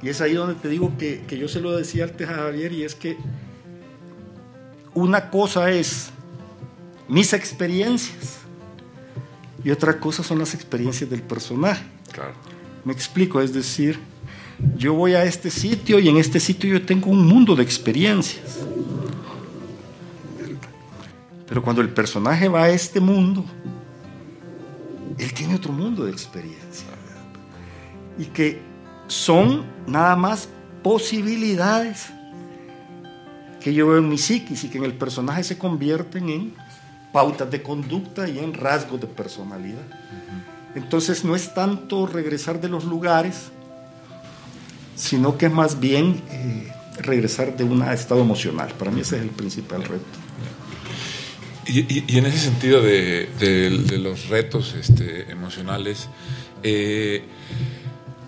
[0.02, 2.84] Y es ahí donde te digo que, yo se lo decía al a Javier y
[2.84, 3.18] es que
[4.94, 6.10] una cosa es
[7.08, 8.40] mis experiencias
[9.64, 11.84] y otra cosa son las experiencias del personaje.
[12.86, 14.00] Me explico, es decir,
[14.78, 18.60] yo voy a este sitio y en este sitio yo tengo un mundo de experiencias.
[21.50, 23.44] Pero cuando el personaje va a este mundo,
[25.18, 26.88] él tiene otro mundo de experiencia.
[28.20, 28.62] Y que
[29.08, 30.48] son nada más
[30.84, 32.12] posibilidades
[33.60, 36.54] que yo veo en mi psiquis y que en el personaje se convierten en
[37.12, 39.88] pautas de conducta y en rasgos de personalidad.
[40.76, 43.52] Entonces no es tanto regresar de los lugares,
[44.96, 48.72] sino que es más bien eh, regresar de un estado emocional.
[48.78, 50.19] Para mí ese es el principal reto.
[51.70, 53.30] Y, en ese sentido de,
[54.00, 56.10] los retos este, emocionales,
[56.64, 57.24] eh,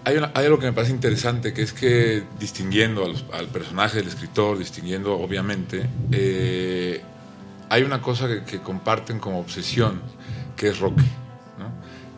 [0.04, 5.20] hay, algo que me parece interesante, que es que distinguiendo al personaje del escritor, distinguiendo
[5.20, 7.02] obviamente, eh,
[7.70, 10.02] hay una cosa que, comparten como obsesión,
[10.56, 11.04] que es Roque.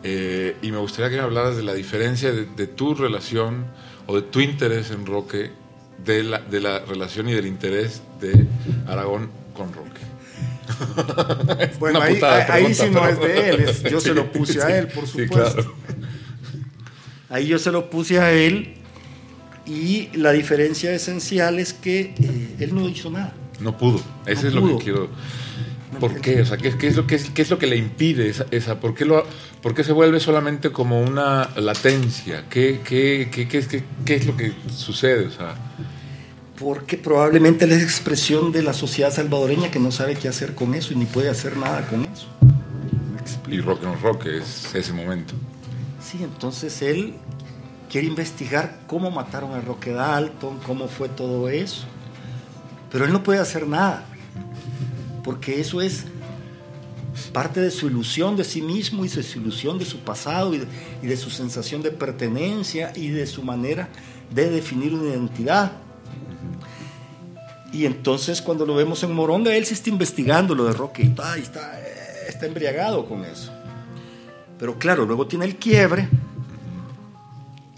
[0.06, 3.64] Eh, y me gustaría que me hablaras de la diferencia de, tu relación
[4.06, 5.52] o de tu interés en Roque,
[6.04, 8.46] de la relación y del interés de
[8.86, 10.13] Aragón con Roque.
[11.78, 15.06] bueno, ahí, ahí, sí no es de él, yo se lo puse a él, por
[15.06, 15.74] supuesto.
[17.30, 18.74] Ahí yo se lo puse a él
[19.66, 23.34] y la diferencia esencial es que eh, él no hizo nada.
[23.58, 25.08] No pudo, eso es lo que quiero.
[25.98, 26.42] ¿Por qué?
[26.42, 28.80] O sea, ¿qué, es, lo que, qué es lo que le impide esa?
[28.80, 29.26] ¿por, qué lo,
[29.62, 32.44] ¿Por qué se vuelve solamente como una latencia?
[32.48, 35.26] ¿Qué, qué, qué, qué, qué es lo que sucede?
[35.26, 35.54] O sea,
[36.58, 40.92] porque probablemente es expresión de la sociedad salvadoreña que no sabe qué hacer con eso
[40.92, 42.28] y ni puede hacer nada con eso.
[43.48, 45.34] Y rock and rock es ese momento.
[46.00, 47.14] Sí, entonces él
[47.90, 51.84] quiere investigar cómo mataron a Roque Dalton, cómo fue todo eso.
[52.90, 54.04] Pero él no puede hacer nada,
[55.24, 56.04] porque eso es
[57.32, 60.66] parte de su ilusión de sí mismo y su ilusión de su pasado y de,
[61.02, 63.88] y de su sensación de pertenencia y de su manera
[64.32, 65.72] de definir una identidad.
[67.74, 71.06] Y entonces cuando lo vemos en Moronga, él se está investigando lo de Roque y
[71.06, 71.80] está, está,
[72.28, 73.52] está embriagado con eso.
[74.60, 76.08] Pero claro, luego tiene el quiebre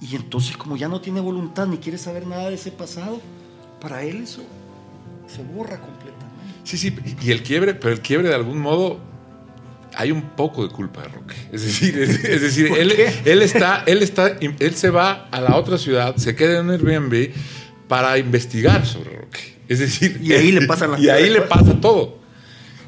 [0.02, 3.22] y entonces como ya no tiene voluntad ni quiere saber nada de ese pasado,
[3.80, 4.42] para él eso
[5.26, 6.26] se borra completamente.
[6.64, 8.98] Sí, sí, y el quiebre, pero el quiebre de algún modo
[9.94, 11.36] hay un poco de culpa de Roque.
[11.52, 12.92] Es decir, es, decir él,
[13.24, 17.30] él, está, él, está, él se va a la otra ciudad, se queda en Airbnb
[17.88, 19.45] para investigar sobre Roque.
[19.68, 22.18] Es decir, y ahí le pasa Y ahí le pasa todo.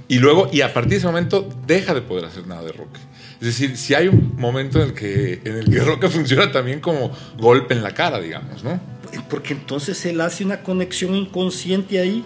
[0.08, 2.98] Y luego, y a partir de ese momento, deja de poder hacer nada de Roque.
[3.40, 6.80] Es decir, si hay un momento en el que, en el que Roque funciona también
[6.80, 8.80] como golpe en la cara, digamos, ¿no?
[9.28, 12.24] Porque entonces él hace una conexión inconsciente ahí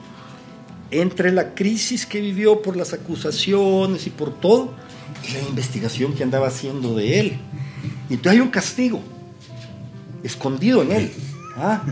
[0.90, 4.74] entre la crisis que vivió por las acusaciones y por todo
[5.28, 7.38] y la investigación que andaba haciendo de él.
[8.08, 9.00] Y entonces hay un castigo
[10.22, 11.12] escondido en él.
[11.56, 11.82] ¿ah?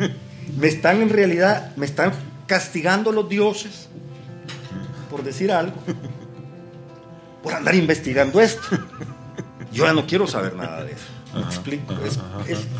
[0.59, 2.13] Me están en realidad, me están
[2.51, 3.87] castigando a los dioses,
[5.09, 5.77] por decir algo,
[7.45, 8.61] por andar investigando esto.
[9.73, 11.07] Yo ya no quiero saber nada de eso.
[11.33, 11.95] ¿Me explico?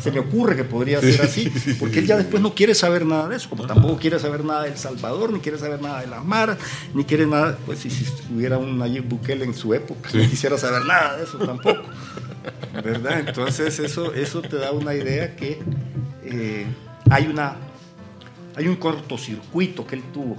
[0.01, 3.29] se me ocurre que podría ser así, porque él ya después no quiere saber nada
[3.29, 6.25] de eso, como tampoco quiere saber nada del Salvador, ni quiere saber nada de las
[6.25, 6.57] maras,
[6.93, 8.05] ni quiere nada, pues si, si
[8.35, 11.83] hubiera un Nayib Bukele en su época, no quisiera saber nada de eso tampoco.
[12.73, 13.21] ¿Verdad?
[13.25, 15.61] Entonces eso, eso te da una idea que
[16.25, 16.67] eh,
[17.09, 17.55] hay, una,
[18.55, 20.35] hay un cortocircuito que él tuvo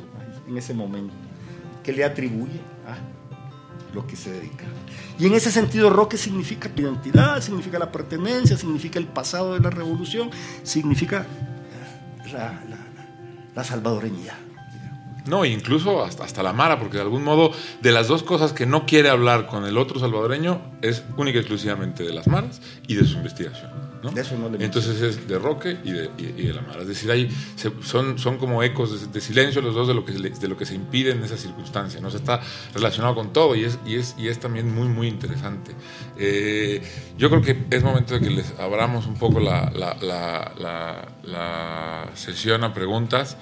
[0.48, 1.14] en ese momento,
[1.82, 2.96] que le atribuye a
[3.94, 4.64] lo que se dedica.
[5.18, 9.70] Y en ese sentido, Roque significa identidad, significa la pertenencia, significa el pasado de la
[9.70, 10.30] revolución,
[10.62, 11.26] significa
[12.32, 12.62] la,
[13.54, 14.36] la, salvadoreñidad.
[15.26, 18.66] No, incluso hasta, hasta, la Mara, porque de algún modo de las dos cosas que
[18.66, 22.94] no quiere hablar con el otro salvadoreño es única y exclusivamente de las Maras y
[22.94, 23.91] de su investigación.
[24.58, 26.82] Entonces es de Roque y de, y, la Mara.
[26.82, 27.28] Es decir, ahí
[27.82, 30.74] son, son como ecos de, silencio los dos de lo, que, de lo que se
[30.74, 32.00] impide en esa circunstancia.
[32.00, 32.10] ¿no?
[32.10, 32.40] Se está
[32.74, 35.72] relacionado con todo y es, y es, y es también muy, muy interesante.
[36.18, 36.82] Eh,
[37.16, 42.10] yo creo que es momento de que les abramos un poco la, la, la, la
[42.14, 43.36] sesión a preguntas.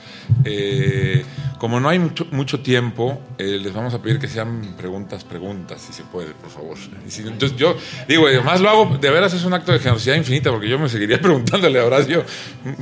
[0.45, 1.25] Eh,
[1.59, 5.81] como no hay mucho, mucho tiempo, eh, les vamos a pedir que sean preguntas, preguntas,
[5.81, 6.79] si se puede, por favor.
[7.05, 7.77] entonces yo
[8.09, 10.89] digo, además lo hago, de veras es un acto de generosidad infinita porque yo me
[10.89, 12.25] seguiría preguntándole a Horacio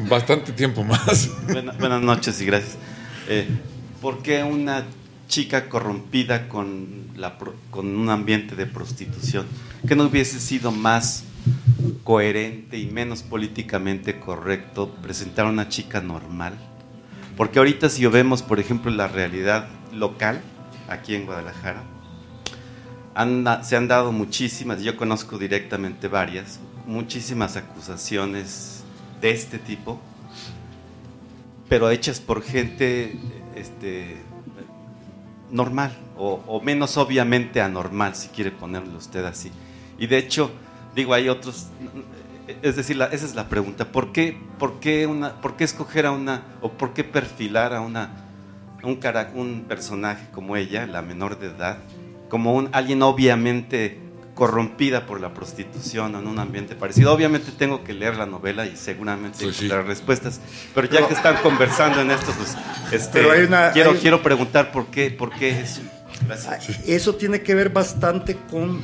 [0.09, 1.31] bastante tiempo más.
[1.79, 2.77] Buenas, noches y gracias.
[3.29, 3.47] Eh,
[4.01, 4.85] ¿Por qué una
[5.29, 7.37] chica corrompida con, la,
[7.71, 9.47] con un ambiente de prostitución,
[9.87, 11.25] que no hubiese sido más
[12.05, 16.55] coherente y menos políticamente correcto presentar a una chica normal?
[17.37, 20.41] Porque ahorita si vemos, por ejemplo, la realidad local,
[20.89, 21.83] aquí en Guadalajara,
[23.63, 28.85] se han dado muchísimas, yo conozco directamente varias, muchísimas acusaciones
[29.21, 30.01] de este tipo,
[31.69, 33.19] pero hechas por gente
[33.57, 34.23] este,
[35.51, 39.51] normal o, menos obviamente anormal, si quiere ponerlo usted así.
[39.99, 40.53] Y de hecho,
[40.95, 41.69] digo, hay otros,
[42.63, 46.13] es decir, esa es la pregunta, ¿por qué, por qué, una, por qué escoger a
[46.13, 48.11] una, o por qué perfilar a una,
[48.85, 49.01] un,
[49.35, 51.79] un personaje como ella, la menor de edad,
[52.29, 53.99] como un, alguien obviamente
[54.38, 57.12] corrompida por la prostitución en un ambiente parecido.
[57.12, 60.41] Obviamente tengo que leer la novela y seguramente pues las respuestas,
[60.77, 62.57] pero ya que están conversando en esto, pues
[62.93, 63.27] este,
[63.73, 65.81] quiero, quiero preguntar por qué, por qué eso.
[66.87, 68.81] Eso tiene que ver bastante con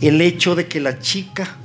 [0.00, 1.56] el hecho de que la chica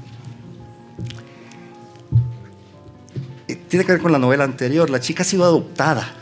[3.48, 6.14] eh, tiene que ver con la novela anterior, la chica ha sido adoptada.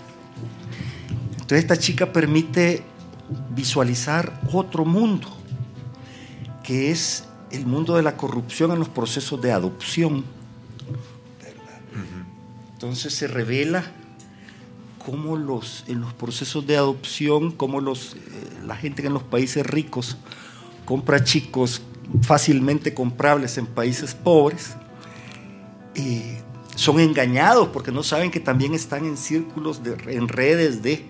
[1.31, 2.83] Entonces esta chica permite
[3.55, 5.27] visualizar otro mundo
[6.63, 10.25] que es el mundo de la corrupción en los procesos de adopción.
[12.73, 13.85] Entonces se revela
[15.03, 18.17] cómo los, en los procesos de adopción, cómo los, eh,
[18.65, 20.17] la gente en los países ricos
[20.83, 21.81] compra chicos
[22.21, 24.75] fácilmente comprables en países pobres,
[25.95, 26.41] eh,
[26.75, 31.05] son engañados porque no saben que también están en círculos, de, en redes de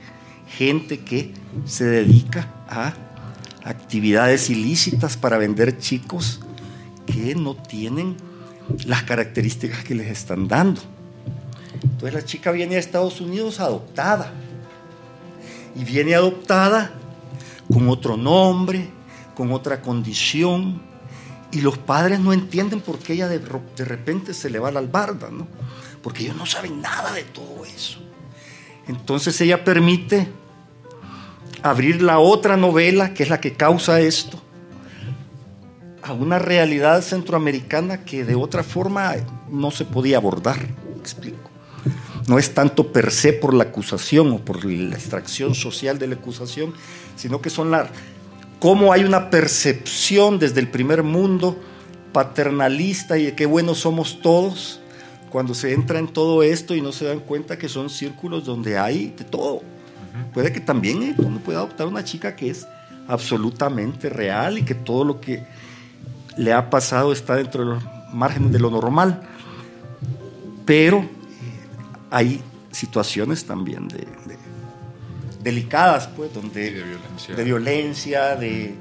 [0.50, 1.34] gente que
[1.66, 2.94] se dedica a
[3.64, 6.40] actividades ilícitas para vender chicos
[7.06, 8.18] que no tienen
[8.86, 10.82] las características que les están dando.
[11.84, 14.34] Entonces la chica viene a Estados Unidos adoptada
[15.76, 16.94] y viene adoptada
[17.72, 18.90] con otro nombre,
[19.36, 20.82] con otra condición,
[21.52, 24.80] y los padres no entienden por qué ella de, de repente se le va la
[24.80, 25.48] albarda, ¿no?
[26.02, 28.00] porque ellos no saben nada de todo eso.
[28.88, 30.30] Entonces ella permite
[31.64, 34.42] abrir la otra novela, que es la que causa esto,
[36.02, 39.16] a una realidad centroamericana que de otra forma
[39.50, 40.58] no se podía abordar.
[41.00, 41.50] explico.
[42.28, 46.16] No es tanto per se por la acusación o por la extracción social de la
[46.16, 46.74] acusación,
[47.16, 47.90] sino que son la
[48.60, 51.58] cómo hay una percepción desde el primer mundo
[52.12, 54.82] paternalista y de qué buenos somos todos
[55.30, 58.78] cuando se entra en todo esto y no se dan cuenta que son círculos donde
[58.78, 59.62] hay de todo
[60.34, 62.68] Puede que también eh, uno pueda adoptar una chica que es
[63.08, 65.44] absolutamente real y que todo lo que
[66.38, 69.22] le ha pasado está dentro de los márgenes de lo normal.
[70.66, 71.08] Pero eh,
[72.12, 74.08] hay situaciones también de,
[75.42, 76.84] delicadas, pues, donde
[77.36, 78.76] de violencia, de,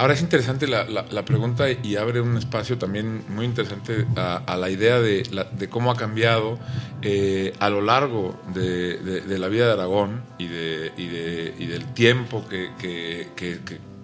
[0.00, 4.70] Ahora es interesante la, la, pregunta y abre un espacio también muy interesante a, la
[4.70, 6.58] idea de, de, cómo ha cambiado
[7.02, 12.70] eh, a lo largo de, la vida de Aragón y, de, y, del tiempo que,
[12.78, 13.28] que,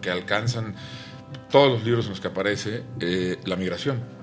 [0.02, 0.74] que, alcanzan
[1.50, 4.15] todos los libros en los que aparece eh, la migración.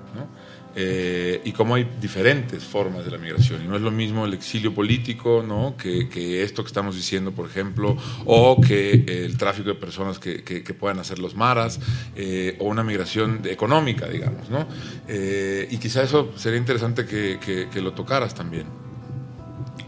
[0.76, 3.64] Eh, y cómo hay diferentes formas de la migración.
[3.64, 5.76] Y no es lo mismo el exilio político ¿no?
[5.76, 10.98] que, esto que estamos diciendo, por ejemplo, o que el tráfico de personas que, puedan
[10.98, 11.78] hacer los maras,
[12.16, 14.50] eh, o una migración económica, digamos.
[14.50, 14.66] ¿no?
[15.06, 18.66] Eh, y quizá eso sería interesante que, lo tocaras también.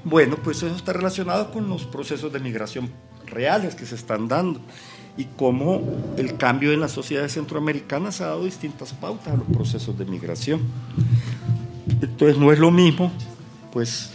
[0.05, 2.93] Bueno, pues eso está relacionado con los procesos de migración
[3.27, 4.61] reales que se están dando
[5.17, 5.83] y cómo
[6.17, 10.61] el cambio en las sociedades centroamericanas ha dado distintas pautas a los procesos de migración.
[12.01, 13.11] Entonces no es lo mismo,
[13.73, 14.13] pues,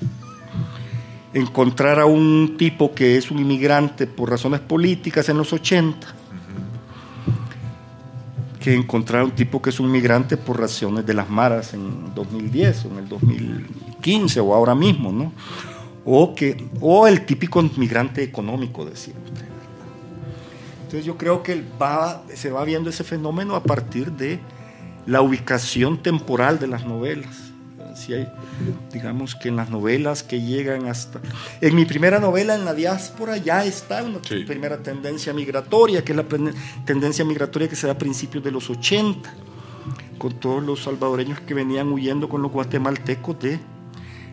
[1.34, 6.08] encontrar a un tipo que es un inmigrante por razones políticas en los 80,
[8.60, 12.14] que encontrar a un tipo que es un inmigrante por razones de las maras en
[12.14, 15.34] 2010 o en el 2015 o ahora mismo, ¿no?
[16.06, 19.51] O, que, o el típico inmigrante económico, decía usted.
[20.92, 24.42] Entonces yo creo que va, se va viendo ese fenómeno a partir de
[25.06, 27.54] la ubicación temporal de las novelas.
[27.96, 28.28] Si hay,
[28.92, 31.22] digamos que en las novelas que llegan hasta...
[31.62, 36.18] En mi primera novela, en la diáspora, ya está una primera tendencia migratoria, que es
[36.18, 36.26] la
[36.84, 39.34] tendencia migratoria que se da a principios de los 80,
[40.18, 43.62] con todos los salvadoreños que venían huyendo con los guatemaltecos de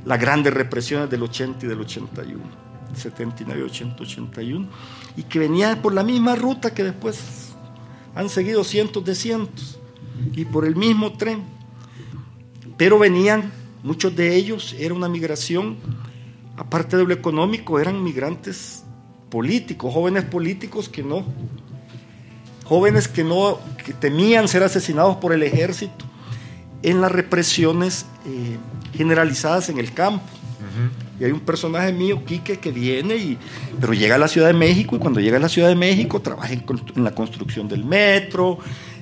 [0.05, 2.68] las grandes represiones del 80 y del 81.
[2.95, 4.69] 79, 80, 81,
[5.17, 7.55] y que venían por la misma ruta que después
[8.15, 9.79] han seguido cientos de cientos,
[10.33, 11.43] y por el mismo tren.
[12.77, 15.77] Pero venían, muchos de ellos, era una migración,
[16.57, 18.85] aparte de lo económico, eran migrantes
[19.31, 21.25] políticos, jóvenes políticos que no,
[22.65, 26.05] jóvenes que no, que temían ser asesinados por el ejército
[26.83, 28.57] en las represiones eh,
[28.95, 30.27] generalizadas en el campo.
[31.21, 33.39] Y hay un personaje mío, Quique, que viene, y,
[33.81, 36.21] pero llega a la Ciudad de México y cuando llega a la Ciudad de México
[36.21, 36.65] trabaja en,
[36.97, 38.59] la construcción del metro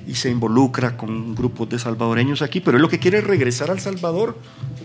[0.07, 3.69] y se involucra con grupos de salvadoreños aquí, pero él lo que quiere es regresar
[3.69, 4.37] al Salvador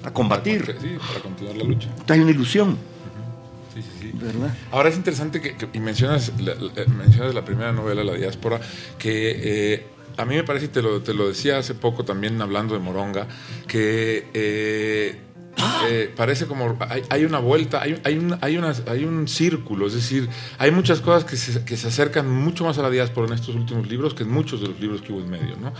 [0.04, 0.76] a combatir.
[0.80, 1.88] Sí, para continuar la lucha.
[2.08, 2.76] Hay una ilusión.
[3.74, 4.10] Sí, sí, sí.
[4.14, 4.54] ¿verdad?
[4.70, 6.54] Ahora es interesante que, y mencionas la,
[6.86, 8.60] mencionas la primera novela, La Diáspora,
[8.98, 9.74] que...
[9.74, 12.74] Eh, a mí me parece, y te lo, te lo decía hace poco también hablando
[12.74, 13.26] de Moronga,
[13.66, 15.20] que eh,
[15.88, 16.76] eh, parece como
[17.10, 20.28] hay, una vuelta, hay, hay, un, hay, hay, un círculo, es decir,
[20.58, 23.54] hay muchas cosas que se, que se, acercan mucho más a la diáspora en estos
[23.54, 25.56] últimos libros que en muchos de los libros que hubo en medio.
[25.60, 25.72] ¿no?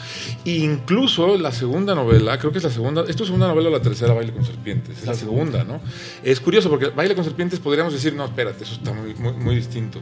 [0.45, 3.73] E incluso la segunda novela, creo que es la segunda, ¿esto es segunda novela o
[3.73, 4.99] la tercera, Baile con Serpientes?
[4.99, 5.81] Es la segunda, ¿no?
[6.23, 10.01] Es curioso porque Baile con Serpientes podríamos decir, no, espérate, eso está muy, muy, distinto.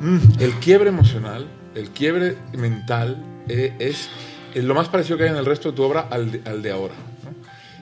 [0.00, 4.08] Mm, el quiebre emocional, el quiebre mental eh, es
[4.54, 6.94] lo más parecido que hay en el resto de tu obra al al de ahora.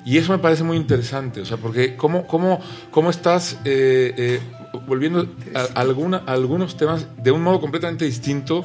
[0.05, 4.41] Y eso me parece muy interesante, o sea, porque cómo, cómo, cómo estás eh, eh,
[4.87, 8.65] volviendo a, alguna, algunos temas de un modo completamente distinto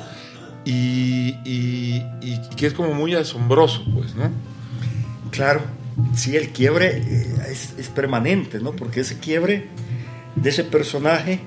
[0.65, 1.33] y,
[2.55, 4.31] que es como muy asombroso, pues, ¿no?
[5.29, 5.61] Claro,
[6.15, 8.71] sí, el quiebre eh, es, permanente, ¿no?
[8.71, 9.67] Porque ese quiebre
[10.35, 11.39] de ese personaje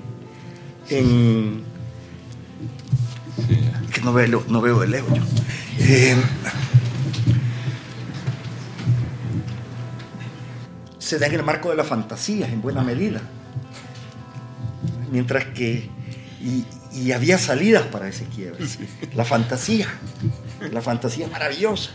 [0.89, 1.65] en...
[3.93, 5.25] Que no veo, no veo de lejos yo
[11.11, 13.21] se da en el marco de la fantasía, en buena medida.
[15.11, 15.91] Mientras que,
[16.41, 18.65] y, había salidas para ese quiebre.
[19.17, 19.89] La fantasía,
[20.71, 21.91] la fantasía maravillosa.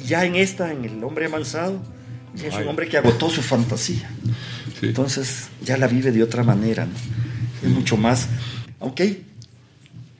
[0.00, 1.82] Y ya en esta, en El hombre amansado,
[2.40, 4.08] es un hombre que agotó su fantasía.
[4.80, 6.86] Entonces ya la vive de otra manera.
[7.60, 8.28] Es mucho más.
[8.78, 9.22] Aunque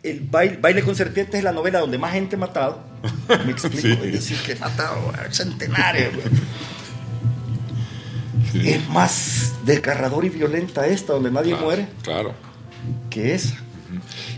[0.02, 2.82] el baile, baile, con serpientes es la novela donde más gente ha matado.
[3.46, 4.02] Me explico.
[4.02, 6.10] Es decir, que ha matado a centenares
[8.54, 11.88] es más desgarrador y violenta esta, donde nadie muere.
[12.02, 12.34] Claro.
[13.10, 13.56] Que esa.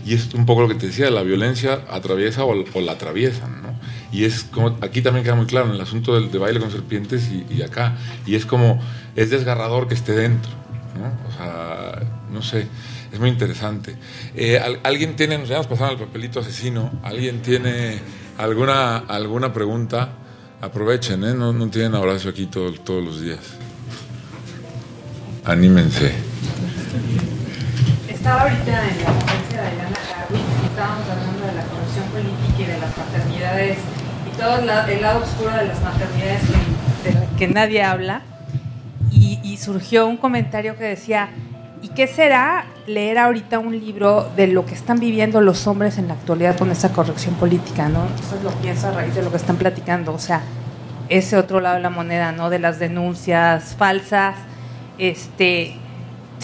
[0.05, 3.75] Y es un poco lo que te decía, la violencia atraviesa o, la atraviesan, ¿no?
[4.11, 6.71] Y es como, aquí también queda muy claro en el asunto del de baile con
[6.71, 7.97] serpientes y, acá.
[8.25, 8.79] Y es como,
[9.15, 10.51] es desgarrador que esté dentro,
[10.97, 11.27] ¿no?
[11.27, 12.01] O sea,
[12.31, 12.67] no sé,
[13.11, 13.95] es muy interesante.
[14.35, 17.99] Eh, ¿Alguien tiene, nos vamos pasando al papelito asesino, ¿alguien tiene
[18.37, 20.09] alguna, alguna pregunta?
[20.61, 21.33] Aprovechen, ¿eh?
[21.33, 23.64] No, no tienen abrazo aquí todos los días.
[25.45, 26.11] Anímense.
[28.09, 32.63] Estaba ahorita en la conferencia de Elena Harwitz y estábamos hablando de la corrupción política
[32.63, 33.77] y de las maternidades
[34.25, 36.41] y todo el lado, oscuro de las maternidades
[37.03, 38.23] que, que nadie habla.
[39.11, 41.29] Y, surgió un comentario que decía,
[41.81, 46.09] ¿y qué será leer ahorita un libro de lo que están viviendo los hombres en
[46.09, 47.87] la actualidad con esa corrección política?
[47.87, 48.05] ¿no?
[48.19, 50.13] Eso lo pienso a raíz de lo que están platicando.
[50.13, 50.41] O sea,
[51.07, 52.49] ese otro lado de la moneda, ¿no?
[52.49, 54.35] De las denuncias falsas
[54.97, 55.75] este,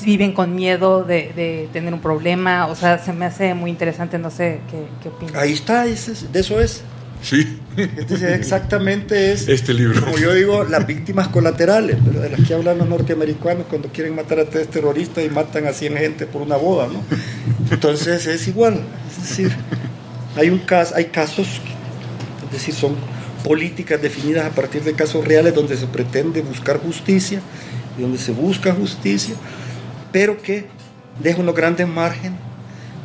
[0.04, 2.68] viven con miedo de, tener un problema.
[2.68, 5.36] O sea, se me hace muy interesante, no sé qué, qué opinas.
[5.36, 6.84] Ahí está, de eso es.
[7.22, 7.60] Sí.
[7.78, 10.04] Entonces, exactamente es, Este libro.
[10.04, 12.24] como yo digo, las víctimas colaterales, ¿verdad?
[12.24, 15.74] de las que hablan los norteamericanos cuando quieren matar a tres terroristas y matan a
[15.74, 16.88] 100 gente por una boda.
[16.88, 17.04] ¿no?
[17.72, 19.52] Entonces es igual, es decir,
[20.36, 21.62] hay, un caso, hay casos,
[22.46, 22.96] es decir, son
[23.44, 27.42] políticas definidas a partir de casos reales donde se pretende buscar justicia
[27.98, 29.36] y donde se busca justicia,
[30.12, 30.68] pero que
[31.22, 32.40] deja unos grandes márgenes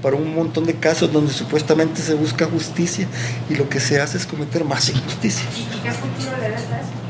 [0.03, 3.09] para un montón de casos donde supuestamente se busca justicia
[3.51, 5.45] y lo que se hace es cometer más injusticia.
[5.57, 7.07] ¿Y qué futuro le das a eso?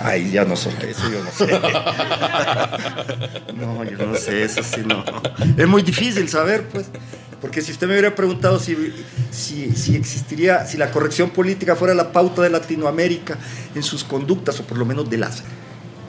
[0.00, 1.60] Ay, ya no sé, eso yo no sé.
[3.58, 5.04] No, yo no sé, eso sí no.
[5.56, 6.86] Es muy difícil saber, pues.
[7.40, 8.76] Porque si usted me hubiera preguntado si,
[9.30, 13.36] si, si existiría, si la corrección política fuera la pauta de Latinoamérica
[13.74, 15.42] en sus conductas, o por lo menos de las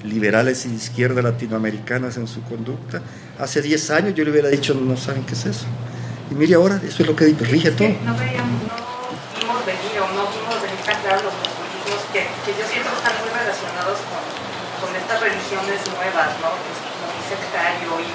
[0.03, 3.01] liberales y de izquierda latinoamericanas en su conducta,
[3.37, 5.65] hace 10 años yo le hubiera dicho, no saben qué es eso.
[6.31, 7.89] Y mire ahora, eso es lo que rige todo.
[8.05, 8.75] No veíamos, no
[9.39, 13.17] vimos venir o no vimos venir tan claro los populismos que, que yo siento están
[13.17, 14.23] muy relacionados con,
[14.85, 16.53] con estas religiones nuevas, ¿no?
[16.53, 18.09] Como sectario y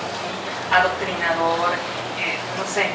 [0.71, 1.75] adoctrinador,
[2.23, 2.95] eh, no sé.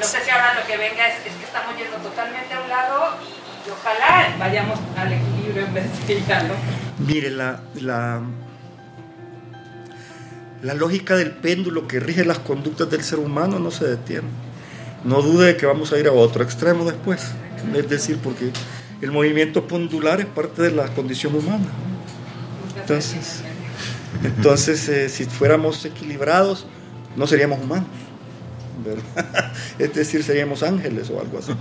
[0.00, 2.68] No sé si ahora lo que venga es, es que estamos yendo totalmente a un
[2.68, 6.83] lado y, y ojalá vayamos al equilibrio en vez de ir al otro.
[6.98, 8.22] Mire, la, la,
[10.74, 14.28] lógica del péndulo que rige las conductas del ser humano no se detiene.
[15.04, 17.32] No dude de que vamos a ir a otro extremo después.
[17.74, 18.50] Es decir, porque
[19.00, 21.66] el movimiento pendular es parte de la condición humana.
[22.80, 23.40] Entonces,
[24.22, 26.66] entonces eh, si fuéramos equilibrados,
[27.16, 27.88] no seríamos humanos.
[28.84, 29.43] ¿verdad?
[29.78, 31.52] Es decir, seríamos ángeles o algo así.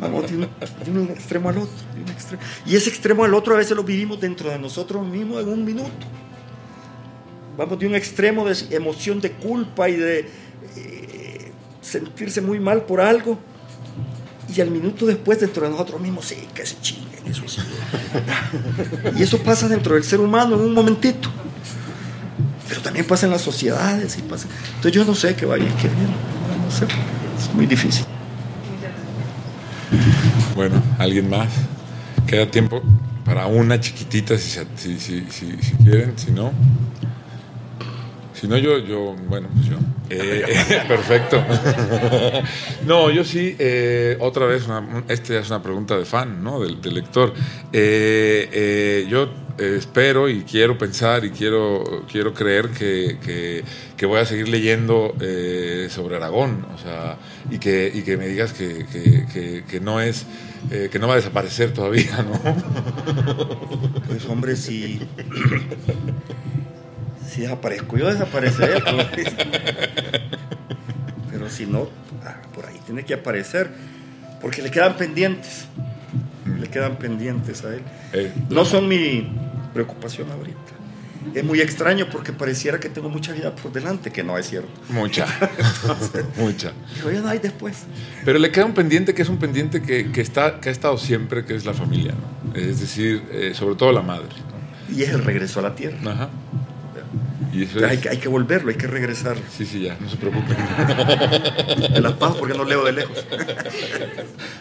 [0.00, 0.48] Vamos de un,
[0.84, 1.72] de un extremo al otro.
[1.94, 2.42] de un extremo.
[2.66, 5.64] Y ese extremo al otro a veces lo vivimos dentro de nosotros mismos en un
[5.64, 6.06] minuto.
[7.56, 10.28] Vamos de un extremo de emoción de culpa y de
[10.76, 13.38] eh, sentirse muy mal por algo.
[14.54, 17.60] Y al minuto después dentro de nosotros mismos, sí, que se chinguen, eso sí.
[19.18, 21.30] Y eso pasa dentro del ser humano en un momentito.
[22.68, 24.18] Pero también pasa en las sociedades.
[24.18, 24.48] Y pasa.
[24.68, 26.14] Entonces yo no sé qué vaya y qué viene.
[26.64, 26.86] No sé,
[27.38, 28.06] es muy difícil.
[30.54, 31.48] Bueno, ¿alguien más?
[32.26, 32.82] Queda tiempo
[33.24, 36.52] para una chiquitita si, si, si, si, quieren, si no.
[38.32, 39.76] Si no, yo, yo bueno, pues yo.
[40.10, 41.42] Eh, perfecto.
[42.86, 46.60] no, yo sí, eh, otra vez, una, esta es una pregunta de fan, ¿no?
[46.60, 47.32] Del, del lector.
[47.72, 49.28] Eh, yo
[49.58, 53.64] eh, espero y quiero pensar y quiero, quiero creer que, que,
[53.96, 57.16] que voy a seguir leyendo eh, sobre Aragón, o sea,
[57.50, 58.84] y que, y que me digas que,
[59.68, 60.26] que, no es,
[60.70, 62.40] eh, que no va a desaparecer todavía, ¿no?
[64.06, 65.00] Pues hombre, si,
[67.28, 68.80] si desaparezco, yo desapareceré.
[69.16, 69.36] dicen.
[71.30, 71.88] Pero si no,
[72.24, 73.68] ah, por ahí tiene que aparecer.
[74.40, 75.66] Porque le quedan pendientes.
[76.58, 77.82] Le quedan pendientes a él.
[78.12, 79.28] Eh, No son mi
[79.76, 80.72] preocupación ahorita.
[81.34, 84.70] Es muy extraño porque pareciera que tengo mucha vida por delante, que no es cierto.
[84.88, 85.26] mucha,
[86.36, 86.72] mucha.
[86.94, 87.84] Digo, ya no hay después.
[88.24, 90.96] Pero le queda un pendiente que es un pendiente que, que está, que ha estado
[90.96, 92.54] siempre, que es la familia, ¿no?
[92.54, 94.28] Es decir, eh, sobre todo la madre,
[94.94, 95.98] Y es el regreso a la tierra.
[96.10, 96.30] Ajá.
[97.56, 99.42] Y eso hay, que, hay que volverlo, hay que regresarlo.
[99.56, 100.56] Sí, sí, ya, no se preocupen.
[101.92, 103.24] Me las paso porque no leo de lejos.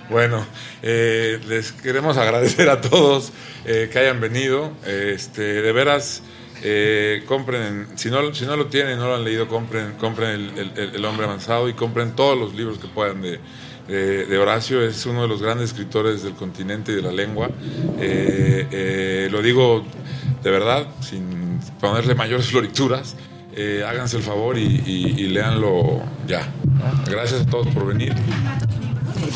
[0.09, 0.45] Bueno,
[0.81, 3.31] eh, les queremos agradecer a todos
[3.65, 4.71] eh, que hayan venido.
[4.85, 6.21] Este, de veras,
[6.63, 10.71] eh, compren, si no, si no lo tienen, no lo han leído, compren, compren el,
[10.77, 13.39] el- el Hombre Avanzado y compren todos los libros que puedan de,
[13.87, 14.81] de- de Horacio.
[14.81, 17.49] Es uno de los grandes escritores del continente y de la lengua.
[17.99, 19.83] Eh, eh, lo digo
[20.43, 21.44] de verdad, sin
[21.79, 23.15] ponerle mayores florituras.
[23.57, 26.47] Eh, háganse el favor y, y- y léanlo ya.
[27.09, 28.13] Gracias a todos por venir.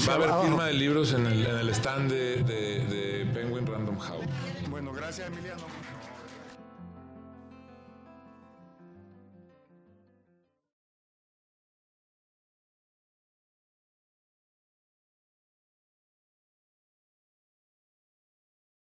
[0.08, 3.66] Va a haber firma de libros en el, en el stand de, de- de Penguin
[3.66, 4.26] Random House.
[4.70, 5.62] Bueno, gracias Emiliano.